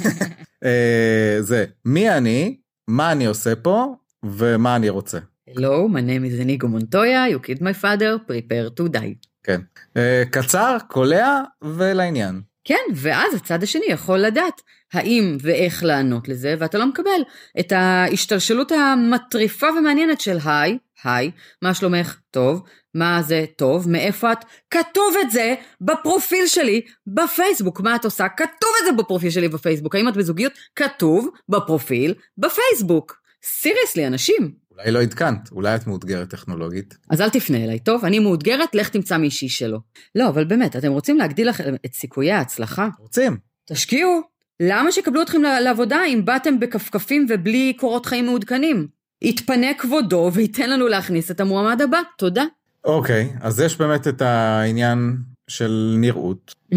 אה, 0.64 1.36
זה, 1.40 1.64
מי 1.84 2.10
אני, 2.10 2.56
מה 2.88 3.12
אני 3.12 3.26
עושה 3.26 3.56
פה, 3.56 3.94
ומה 4.24 4.76
אני 4.76 4.88
רוצה. 4.88 5.18
Hello, 5.50 5.88
my 5.88 6.00
name 6.00 6.24
is 6.24 6.40
Inigo 6.40 6.66
Montoya, 6.66 7.28
you 7.32 7.38
killed 7.38 7.62
my 7.62 7.74
father, 7.82 8.18
prepare 8.26 8.80
to 8.80 8.88
die. 8.88 9.14
כן. 9.42 9.60
Uh, 9.94 9.98
קצר, 10.30 10.76
קולע 10.88 11.40
ולעניין. 11.62 12.40
כן, 12.64 12.84
ואז 12.94 13.34
הצד 13.34 13.62
השני 13.62 13.84
יכול 13.88 14.18
לדעת 14.18 14.60
האם 14.92 15.36
ואיך 15.40 15.84
לענות 15.84 16.28
לזה, 16.28 16.54
ואתה 16.58 16.78
לא 16.78 16.86
מקבל 16.86 17.20
את 17.60 17.72
ההשתלשלות 17.72 18.72
המטריפה 18.72 19.66
ומעניינת 19.78 20.20
של 20.20 20.38
היי, 20.44 20.78
היי, 21.04 21.30
מה 21.62 21.74
שלומך? 21.74 22.16
טוב. 22.30 22.62
מה 22.94 23.22
זה 23.22 23.44
טוב? 23.56 23.90
מאיפה 23.90 24.32
את? 24.32 24.44
כתוב 24.70 25.14
את 25.22 25.30
זה 25.30 25.54
בפרופיל 25.80 26.46
שלי 26.46 26.80
בפייסבוק. 27.06 27.80
מה 27.80 27.96
את 27.96 28.04
עושה? 28.04 28.28
כתוב 28.28 28.70
את 28.80 28.84
זה 28.86 29.02
בפרופיל 29.02 29.30
שלי 29.30 29.48
בפייסבוק. 29.48 29.94
האם 29.94 30.08
את 30.08 30.16
בזוגיות? 30.16 30.52
כתוב 30.76 31.28
בפרופיל 31.48 32.14
בפייסבוק. 32.38 33.22
סיריוסלי, 33.44 34.06
אנשים. 34.06 34.52
אולי 34.70 34.90
לא 34.90 35.02
עדכנת, 35.02 35.52
אולי 35.52 35.74
את 35.74 35.86
מאותגרת 35.86 36.30
טכנולוגית. 36.30 36.94
אז 37.10 37.20
אל 37.20 37.30
תפנה 37.30 37.64
אליי, 37.64 37.78
טוב? 37.78 38.04
אני 38.04 38.18
מאותגרת, 38.18 38.74
לך 38.74 38.88
תמצא 38.88 39.16
מישהי 39.16 39.48
שלו. 39.48 39.78
לא, 40.14 40.28
אבל 40.28 40.44
באמת, 40.44 40.76
אתם 40.76 40.92
רוצים 40.92 41.18
להגדיל 41.18 41.48
לכם 41.48 41.74
את 41.86 41.94
סיכויי 41.94 42.32
ההצלחה? 42.32 42.88
רוצים. 42.98 43.36
תשקיעו. 43.68 44.20
למה 44.60 44.92
שיקבלו 44.92 45.22
אתכם 45.22 45.42
לעבודה 45.42 46.04
אם 46.04 46.24
באתם 46.24 46.60
בכפכפים 46.60 47.26
ובלי 47.28 47.72
קורות 47.76 48.06
חיים 48.06 48.26
מעודכנים? 48.26 49.01
יתפנה 49.22 49.66
כבודו 49.78 50.30
וייתן 50.34 50.70
לנו 50.70 50.88
להכניס 50.88 51.30
את 51.30 51.40
המועמד 51.40 51.82
הבא. 51.82 51.98
תודה. 52.18 52.44
אוקיי, 52.84 53.32
אז 53.40 53.60
יש 53.60 53.78
באמת 53.78 54.08
את 54.08 54.22
העניין 54.22 55.16
של 55.48 55.96
נראות. 55.98 56.54
Mm-hmm. 56.74 56.76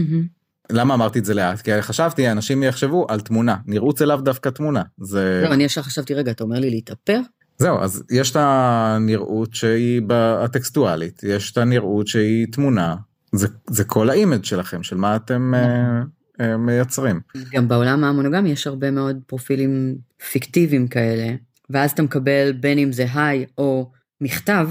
למה 0.71 0.93
אמרתי 0.93 1.19
את 1.19 1.25
זה 1.25 1.33
לאט? 1.33 1.61
כי 1.61 1.81
חשבתי, 1.81 2.31
אנשים 2.31 2.63
יחשבו 2.63 3.05
על 3.09 3.19
תמונה. 3.19 3.55
נראות 3.65 3.97
זה 3.97 4.05
לאו 4.05 4.17
דווקא 4.17 4.49
תמונה. 4.49 4.81
זה... 4.97 5.41
לא, 5.47 5.53
אני 5.53 5.63
ישר 5.63 5.81
חשבתי, 5.81 6.13
רגע, 6.13 6.31
אתה 6.31 6.43
אומר 6.43 6.59
לי 6.59 6.69
להתאפר? 6.69 7.19
זהו, 7.57 7.79
אז 7.79 8.03
יש 8.11 8.31
את 8.31 8.35
הנראות 8.39 9.53
שהיא 9.53 10.01
הטקסטואלית, 10.43 11.23
יש 11.23 11.51
את 11.51 11.57
הנראות 11.57 12.07
שהיא 12.07 12.47
תמונה. 12.51 12.95
זה, 13.31 13.47
זה 13.69 13.83
כל 13.83 14.09
ה 14.09 14.15
image 14.15 14.43
שלכם, 14.43 14.83
של 14.83 14.97
מה 14.97 15.15
אתם 15.15 15.53
uh, 15.53 16.41
uh, 16.41 16.57
מייצרים. 16.57 17.19
גם 17.51 17.67
בעולם 17.67 18.03
המונוגמי 18.03 18.49
יש 18.49 18.67
הרבה 18.67 18.91
מאוד 18.91 19.17
פרופילים 19.27 19.95
פיקטיביים 20.31 20.87
כאלה, 20.87 21.33
ואז 21.69 21.91
אתה 21.91 22.03
מקבל 22.03 22.51
בין 22.51 22.77
אם 22.77 22.91
זה 22.91 23.05
היי 23.13 23.45
או 23.57 23.91
מכתב, 24.21 24.69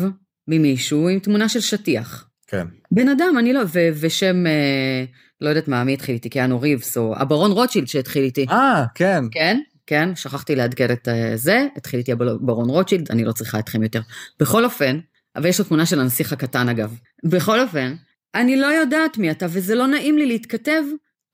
ממישהו 0.48 1.08
עם 1.08 1.18
תמונה 1.18 1.48
של 1.48 1.60
שטיח. 1.60 2.28
כן. 2.46 2.66
בן 2.90 3.08
אדם, 3.08 3.34
אני 3.38 3.52
לא, 3.52 3.60
ו- 3.66 3.88
ושם, 4.00 4.46
אה, 4.46 5.04
לא 5.40 5.48
יודעת 5.48 5.68
מה, 5.68 5.84
מי 5.84 5.94
התחיל 5.94 6.14
איתי, 6.14 6.28
קיאנו 6.28 6.60
ריבס, 6.60 6.96
או 6.96 7.14
הברון 7.16 7.50
רוטשילד 7.52 7.88
שהתחיל 7.88 8.24
איתי. 8.24 8.46
אה, 8.50 8.84
כן. 8.94 9.24
כן, 9.30 9.60
כן, 9.86 10.16
שכחתי 10.16 10.56
לעדכן 10.56 10.92
את 10.92 11.08
אה, 11.08 11.32
זה, 11.36 11.66
התחיל 11.76 11.98
איתי 11.98 12.12
הברון 12.12 12.70
רוטשילד, 12.70 13.10
אני 13.10 13.24
לא 13.24 13.32
צריכה 13.32 13.58
אתכם 13.58 13.82
יותר. 13.82 14.00
בכל 14.40 14.64
אופן, 14.64 14.98
אבל 15.36 15.46
יש 15.46 15.58
לו 15.58 15.64
תמונה 15.64 15.86
של 15.86 16.00
הנסיך 16.00 16.32
הקטן 16.32 16.68
אגב. 16.68 16.98
בכל 17.24 17.60
אופן, 17.60 17.94
אני 18.34 18.56
לא 18.56 18.66
יודעת 18.66 19.18
מי 19.18 19.30
אתה, 19.30 19.46
וזה 19.50 19.74
לא 19.74 19.86
נעים 19.86 20.18
לי 20.18 20.26
להתכתב, 20.26 20.82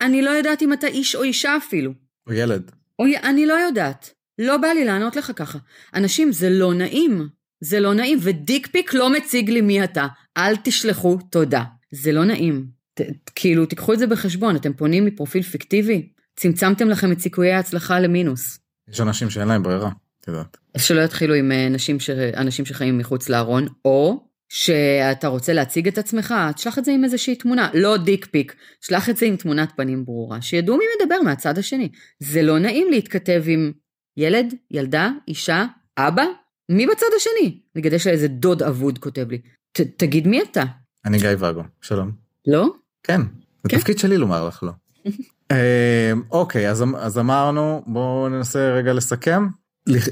אני 0.01 0.23
לא 0.23 0.31
יודעת 0.31 0.63
אם 0.63 0.73
אתה 0.73 0.87
איש 0.87 1.15
או 1.15 1.23
אישה 1.23 1.57
אפילו. 1.57 1.93
או 2.27 2.33
ילד. 2.33 2.71
או, 2.99 3.05
אני 3.23 3.47
לא 3.47 3.55
יודעת. 3.55 4.11
לא 4.41 4.57
בא 4.57 4.69
לי 4.69 4.85
לענות 4.85 5.17
לך 5.17 5.33
ככה. 5.37 5.59
אנשים, 5.95 6.33
זה 6.33 6.51
לא 6.51 6.75
נעים. 6.75 7.29
זה 7.61 7.81
לא 7.81 7.95
נעים, 7.95 8.19
ודיק 8.23 8.67
פיק 8.67 8.95
לא 8.95 9.13
מציג 9.13 9.51
לי 9.51 9.61
מי 9.61 9.85
אתה. 9.85 10.07
אל 10.37 10.57
תשלחו 10.57 11.19
תודה. 11.31 11.65
זה 11.91 12.13
לא 12.13 12.25
נעים. 12.25 12.67
ת, 12.95 13.01
כאילו, 13.35 13.67
תיקחו 13.67 13.93
את 13.93 13.99
זה 13.99 14.07
בחשבון, 14.07 14.57
אתם 14.57 14.73
פונים 14.73 15.05
מפרופיל 15.05 15.43
פיקטיבי, 15.43 16.09
צמצמתם 16.37 16.89
לכם 16.89 17.13
את 17.13 17.21
סיכויי 17.21 17.53
ההצלחה 17.53 18.01
למינוס. 18.01 18.59
יש 18.91 19.01
אנשים 19.01 19.31
שאין 19.31 19.49
להם 19.49 19.63
ברירה, 19.63 19.91
את 20.21 20.29
יודעת. 20.29 20.57
אז 20.75 20.85
שלא 20.85 21.01
יתחילו 21.01 21.35
עם 21.35 21.53
אה, 21.53 21.67
אנשים, 21.67 22.01
ש... 22.01 22.11
אנשים 22.11 22.65
שחיים 22.65 22.99
מחוץ 22.99 23.29
לארון, 23.29 23.69
או 23.85 24.27
שאתה 24.49 25.29
רוצה 25.29 25.53
להציג 25.53 25.89
את 25.89 25.99
עצמך, 25.99 26.35
תשלח 26.55 26.79
את 26.79 26.85
זה 26.85 26.93
עם 26.93 27.05
איזושהי 27.05 27.35
תמונה, 27.35 27.71
לא 27.75 27.97
דיק 27.97 28.27
פיק, 28.27 28.55
שלח 28.81 29.09
את 29.11 29.17
זה 29.17 29.27
עם 29.27 29.37
תמונת 29.37 29.73
פנים 29.77 30.05
ברורה, 30.05 30.43
שידעו 30.43 30.77
מי 30.77 30.85
מדבר 31.01 31.23
מהצד 31.23 31.59
השני. 31.59 31.89
זה 32.21 32.43
לא 32.43 32.59
נעים 32.59 32.91
להתכתב 32.91 33.43
עם 33.47 33.73
ילד, 34.21 34.55
ילדה, 34.71 35.11
אישה, 35.29 35.65
אבא, 35.99 36.25
מי 36.69 36.87
בצד 36.87 37.07
השני? 37.17 37.61
נגיד 37.77 37.93
יש 37.93 38.07
לה 38.07 38.13
איזה 38.13 38.29
דוד 38.29 38.63
אבוד 38.63 38.99
כותב 38.99 39.27
לי. 39.31 39.39
ת, 39.73 39.81
תגיד 39.81 40.27
מי 40.27 40.43
אתה? 40.43 40.63
אני 41.05 41.19
גיא 41.19 41.29
ואגו, 41.39 41.63
שלום. 41.81 42.11
לא? 42.47 42.69
כן, 43.03 43.21
זה 43.63 43.69
כן? 43.69 43.79
תפקיד 43.79 43.99
שלי 43.99 44.17
לומר 44.17 44.49
לך 44.49 44.63
לא. 44.63 44.73
אה, 45.53 46.13
אוקיי, 46.31 46.71
אז, 46.71 46.83
אמ-, 46.83 46.97
אז 46.97 47.19
אמרנו, 47.19 47.83
בואו 47.87 48.29
ננסה 48.29 48.71
רגע 48.71 48.93
לסכם. 48.93 49.47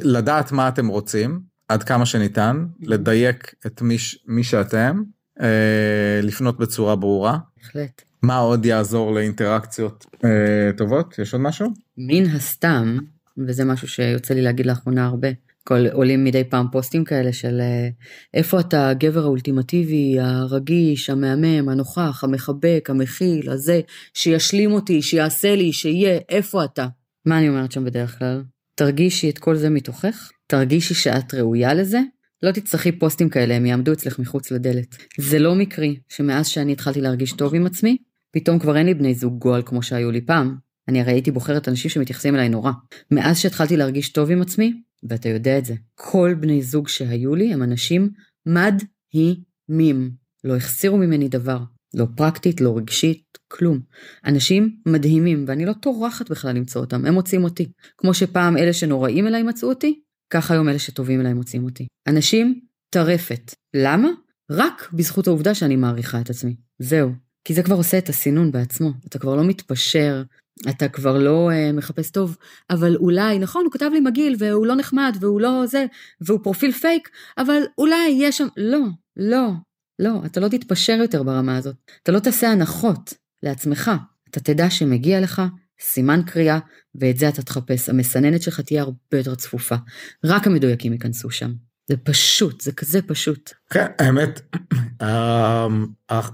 לדעת 0.03 0.53
מה 0.53 0.69
אתם 0.69 0.89
רוצים, 0.89 1.41
עד 1.69 1.83
כמה 1.83 2.07
שניתן, 2.07 2.67
לדייק 2.81 3.55
את 3.67 3.83
מי, 3.83 3.97
מי 4.27 4.45
שאתם, 4.45 5.03
אה, 5.41 6.21
לפנות 6.23 6.59
בצורה 6.59 6.97
ברורה. 6.97 7.39
בהחלט. 7.57 8.03
מה 8.23 8.37
עוד 8.37 8.67
יעזור 8.67 9.13
לאינטראקציות 9.13 10.07
אה, 10.25 10.71
טובות? 10.77 11.19
יש 11.19 11.33
עוד 11.33 11.43
משהו? 11.43 11.69
מן 11.99 12.27
הסתם, 12.27 12.99
וזה 13.47 13.65
משהו 13.65 13.89
שיוצא 13.89 14.35
לי 14.35 14.43
להגיד 14.43 14.67
לאחרונה 14.67 15.07
הרבה, 15.07 15.29
כל 15.65 15.87
עולים 15.87 16.25
מדי 16.25 16.45
פעם 16.45 16.67
פוסטים 16.73 17.05
כאלה 17.05 17.33
של 17.33 17.61
אה, 17.61 17.89
איפה 18.35 18.61
אתה 18.61 18.89
הגבר 18.89 19.23
האולטימטיבי, 19.23 20.17
הרגיש, 20.21 21.11
המהמם, 21.11 21.69
הנוכח, 21.69 22.25
המחבק, 22.25 22.87
המכיל, 22.89 23.51
הזה, 23.51 23.81
שישלים 24.15 24.73
אותי, 24.73 25.03
שיעשה 25.03 25.57
לי, 25.57 25.73
שיהיה, 25.73 26.19
איפה 26.29 26.65
אתה? 26.65 26.87
מה 27.27 27.39
אני 27.39 27.49
אומרת 27.49 27.73
שם 27.73 27.85
בדרך 27.85 28.19
כלל? 28.19 28.43
תרגישי 28.75 29.31
את 29.31 29.39
כל 29.39 29.57
זה 29.57 29.71
מתוכך, 29.71 30.31
תרגישי 30.47 30.95
שאת 30.95 31.35
ראויה 31.35 31.75
לזה, 31.75 32.01
לא 32.43 32.53
תצטרכי 32.53 32.93
פוסטים 32.93 33.29
כאלה, 33.29 33.55
הם 33.55 33.67
יעמדו 33.67 33.93
אצלך 33.93 34.19
מחוץ 34.19 34.51
לדלת. 34.51 34.97
זה 35.19 35.39
לא 35.39 35.55
מקרי 35.55 35.97
שמאז 36.09 36.47
שאני 36.47 36.73
התחלתי 36.73 37.01
להרגיש 37.01 37.33
טוב 37.33 37.55
עם 37.55 37.67
עצמי, 37.67 37.97
פתאום 38.31 38.59
כבר 38.59 38.77
אין 38.77 38.87
לי 38.87 38.95
בני 38.95 39.15
זוג 39.15 39.39
גועל 39.39 39.63
כמו 39.63 39.83
שהיו 39.83 40.11
לי 40.11 40.21
פעם. 40.21 40.68
אני 40.89 41.01
הרי 41.01 41.13
הייתי 41.13 41.31
בוחרת 41.31 41.69
אנשים 41.69 41.91
שמתייחסים 41.91 42.35
אליי 42.35 42.49
נורא. 42.49 42.73
מאז 43.11 43.39
שהתחלתי 43.39 43.77
להרגיש 43.77 44.09
טוב 44.09 44.31
עם 44.31 44.43
עצמי, 44.43 44.83
ואתה 45.03 45.29
יודע 45.29 45.59
את 45.59 45.65
זה. 45.65 45.75
כל 45.95 46.35
בני 46.41 46.63
זוג 46.63 46.89
שהיו 46.89 47.35
לי 47.35 47.53
הם 47.53 47.63
אנשים 47.63 48.11
מדהימים. 48.47 50.11
לא 50.45 50.57
החסירו 50.57 50.97
ממני 50.97 51.29
דבר. 51.29 51.59
לא 51.95 52.07
פרקטית, 52.17 52.61
לא 52.61 52.77
רגשית, 52.77 53.39
כלום. 53.49 53.81
אנשים 54.25 54.77
מדהימים, 54.87 55.45
ואני 55.49 55.67
לא 55.67 55.73
טורחת 55.73 56.31
בכלל 56.31 56.57
למצוא 56.57 56.81
אותם, 56.81 57.07
הם 57.07 57.15
מוצאים 57.15 57.45
אותי. 57.45 57.73
כמו 57.99 58.15
שפעם 58.15 58.57
אלה 58.57 58.73
שנוראים 58.73 59.27
אליי 59.27 59.43
מצאו 59.43 59.69
אותי, 59.69 60.01
כך 60.31 60.51
היום 60.51 60.69
אלה 60.69 60.79
שטובים 60.79 61.21
אליי 61.21 61.35
מוצאים 61.35 61.65
אותי. 61.65 61.87
אנשים 62.09 62.61
טרפת. 62.91 63.55
למה? 63.75 64.09
רק 64.51 64.93
בזכות 64.93 65.27
העובדה 65.27 65.55
שאני 65.55 65.77
מעריכה 65.77 66.21
את 66.21 66.31
עצמי. 66.31 66.57
זהו. 66.79 67.13
כי 67.45 67.55
זה 67.55 67.63
כבר 67.63 67.77
עושה 67.77 67.99
את 67.99 68.09
הסינון 68.09 68.53
בעצמו. 68.53 68.91
אתה 69.07 69.19
כבר 69.19 69.37
לא 69.37 69.45
מתפשר 69.45 70.23
אתה 70.69 70.89
כבר 70.89 71.19
לא 71.19 71.51
uh, 71.51 71.77
מחפש 71.77 72.11
טוב, 72.11 72.37
אבל 72.71 72.97
אולי, 72.97 73.39
נכון, 73.39 73.65
הוא 73.65 73.73
כתב 73.73 73.91
לי 73.93 74.01
מגעיל 74.01 74.37
והוא 74.39 74.67
לא 74.67 74.77
נחמד 74.77 75.17
והוא 75.21 75.41
לא 75.41 75.67
זה, 75.67 75.87
והוא 76.21 76.41
פרופיל 76.43 76.73
פייק, 76.73 77.09
אבל 77.39 77.63
אולי 77.79 78.09
יש 78.19 78.39
שם, 78.39 78.47
לא, 78.57 78.81
לא, 79.17 79.51
לא, 79.99 80.23
אתה 80.27 80.41
לא 80.41 80.49
תתפשר 80.49 80.93
יותר 80.93 81.23
ברמה 81.23 81.57
הזאת. 81.57 81.77
אתה 82.03 82.13
לא 82.13 82.19
תעשה 82.19 82.51
הנחות 82.51 83.15
לעצמך. 83.43 83.91
אתה 84.31 84.41
תדע 84.41 84.71
שמגיע 84.71 85.21
לך 85.21 85.43
סימן 85.81 86.21
קריאה, 86.27 86.59
ואת 86.95 87.17
זה 87.17 87.29
אתה 87.29 87.43
תחפש. 87.43 87.89
המסננת 87.89 88.43
שלך 88.43 88.61
תהיה 88.61 88.83
הרבה 88.83 88.99
יותר 89.13 89.35
צפופה. 89.35 89.77
רק 90.25 90.47
המדויקים 90.47 90.93
ייכנסו 90.93 91.31
שם. 91.31 91.53
זה 91.87 91.97
פשוט, 91.97 92.61
זה 92.61 92.73
כזה 92.73 93.03
פשוט. 93.03 93.51
כן, 93.71 93.87
האמת, 93.99 94.41
אמ, 94.55 94.79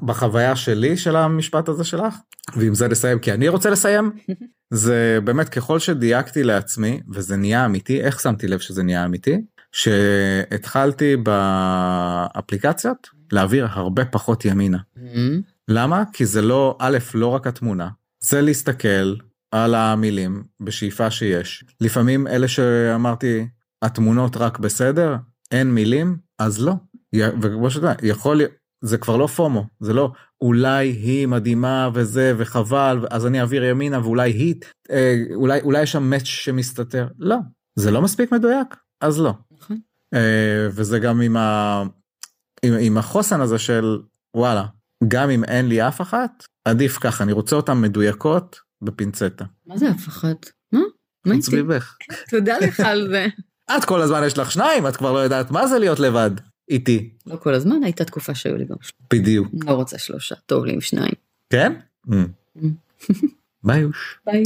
בחוויה 0.03 0.57
שלי 0.57 0.97
של 0.97 1.17
המשפט 1.17 1.69
הזה 1.69 1.85
שלך, 1.85 2.15
ועם 2.57 2.75
זה 2.75 2.89
לסיים 2.89 3.19
כי 3.19 3.33
אני 3.33 3.49
רוצה 3.49 3.71
לסיים, 3.71 4.11
זה 4.71 5.19
באמת 5.25 5.49
ככל 5.49 5.79
שדייקתי 5.79 6.43
לעצמי, 6.43 7.01
וזה 7.13 7.37
נהיה 7.37 7.65
אמיתי, 7.65 8.01
איך 8.01 8.21
שמתי 8.21 8.49
לב 8.49 8.59
שזה 8.59 8.83
נהיה 8.83 9.05
אמיתי? 9.05 9.41
שהתחלתי 9.73 11.17
באפליקציות 11.17 13.09
להעביר 13.33 13.67
הרבה 13.71 14.05
פחות 14.05 14.45
ימינה. 14.45 14.79
למה? 15.69 16.03
כי 16.13 16.27
זה 16.27 16.43
לא, 16.43 16.77
א', 16.79 16.99
לא 17.15 17.27
רק 17.27 17.47
התמונה, 17.47 17.89
זה 18.21 18.41
להסתכל 18.41 19.15
על 19.51 19.75
המילים 19.75 20.45
בשאיפה 20.61 21.11
שיש. 21.11 21.65
לפעמים 21.81 22.27
אלה 22.27 22.49
שאמרתי, 22.49 23.47
התמונות 23.83 24.37
רק 24.37 24.59
בסדר, 24.59 25.17
אין 25.51 25.75
מילים, 25.75 26.17
אז 26.39 26.61
לא. 26.63 26.75
וכמו 27.43 27.71
שאתה 27.71 27.87
יודע, 27.87 27.95
יכול, 28.03 28.41
זה 28.85 28.99
כבר 28.99 29.17
לא 29.17 29.27
פומו, 29.27 29.67
זה 29.81 29.93
לא 29.93 30.13
אולי 30.41 30.89
היא 30.89 31.29
מדהימה 31.29 31.91
וזה 31.95 32.35
וחבל, 32.37 33.07
אז 33.11 33.27
אני 33.27 33.41
אעביר 33.41 33.65
ימינה 33.65 34.01
ואולי 34.01 34.31
היא, 34.31 34.55
אה, 34.91 35.15
אולי, 35.35 35.61
אולי 35.61 35.83
יש 35.83 35.93
שם 35.93 36.03
מאץ' 36.03 36.25
שמסתתר. 36.25 37.09
לא, 37.19 37.37
זה 37.79 37.91
לא 37.91 38.03
מספיק 38.03 38.33
מדויק, 38.33 38.77
אז 39.01 39.21
לא. 39.21 39.35
נכון. 39.51 39.79
אה, 40.15 40.69
וזה 40.71 40.99
גם 40.99 41.21
עם, 41.21 41.37
ה, 41.37 41.83
עם, 42.63 42.75
עם 42.81 42.99
החוסן 42.99 43.41
הזה 43.41 43.59
של 43.59 43.99
וואלה, 44.37 44.67
גם 45.09 45.31
אם 45.31 45.45
אין 45.45 45.69
לי 45.69 45.89
אף 45.89 46.01
אחת, 46.01 46.45
עדיף 46.65 46.99
ככה, 46.99 47.25
אני 47.25 47.33
רוצה 47.33 47.57
אותן 47.57 47.81
מדויקות 47.81 48.61
בפינצטה. 48.83 49.45
מה 49.67 49.79
זה 49.79 49.91
אף 49.91 50.09
אחת? 50.09 50.51
מה? 50.73 50.81
מה 51.27 51.35
איתי? 51.35 51.63
תודה 52.31 52.59
לך 52.59 52.81
על 52.81 53.09
זה. 53.09 53.27
את 53.77 53.85
כל 53.85 54.03
הזמן 54.03 54.23
יש 54.27 54.39
לך 54.39 54.51
שניים, 54.51 54.87
את 54.87 54.97
כבר 54.97 55.13
לא 55.13 55.19
יודעת 55.19 55.51
מה 55.51 55.67
זה 55.67 55.79
להיות 55.79 56.01
לבד. 56.01 56.31
איתי. 56.69 57.11
לא 57.27 57.37
כל 57.37 57.55
הזמן, 57.55 57.85
הייתה 57.85 58.05
תקופה 58.05 58.35
שהיו 58.35 58.57
לי 58.57 58.65
גם 58.65 58.77
בדיוק. 59.13 59.49
לא 59.65 59.73
רוצה 59.73 59.99
שלושה, 59.99 60.35
טוב 60.47 60.65
לי 60.65 60.73
עם 60.73 60.81
שניים. 60.81 61.15
כן? 61.51 61.73
Mm. 62.07 62.13
ביי 63.65 63.85
אוש. 63.85 64.19
ביי. 64.27 64.43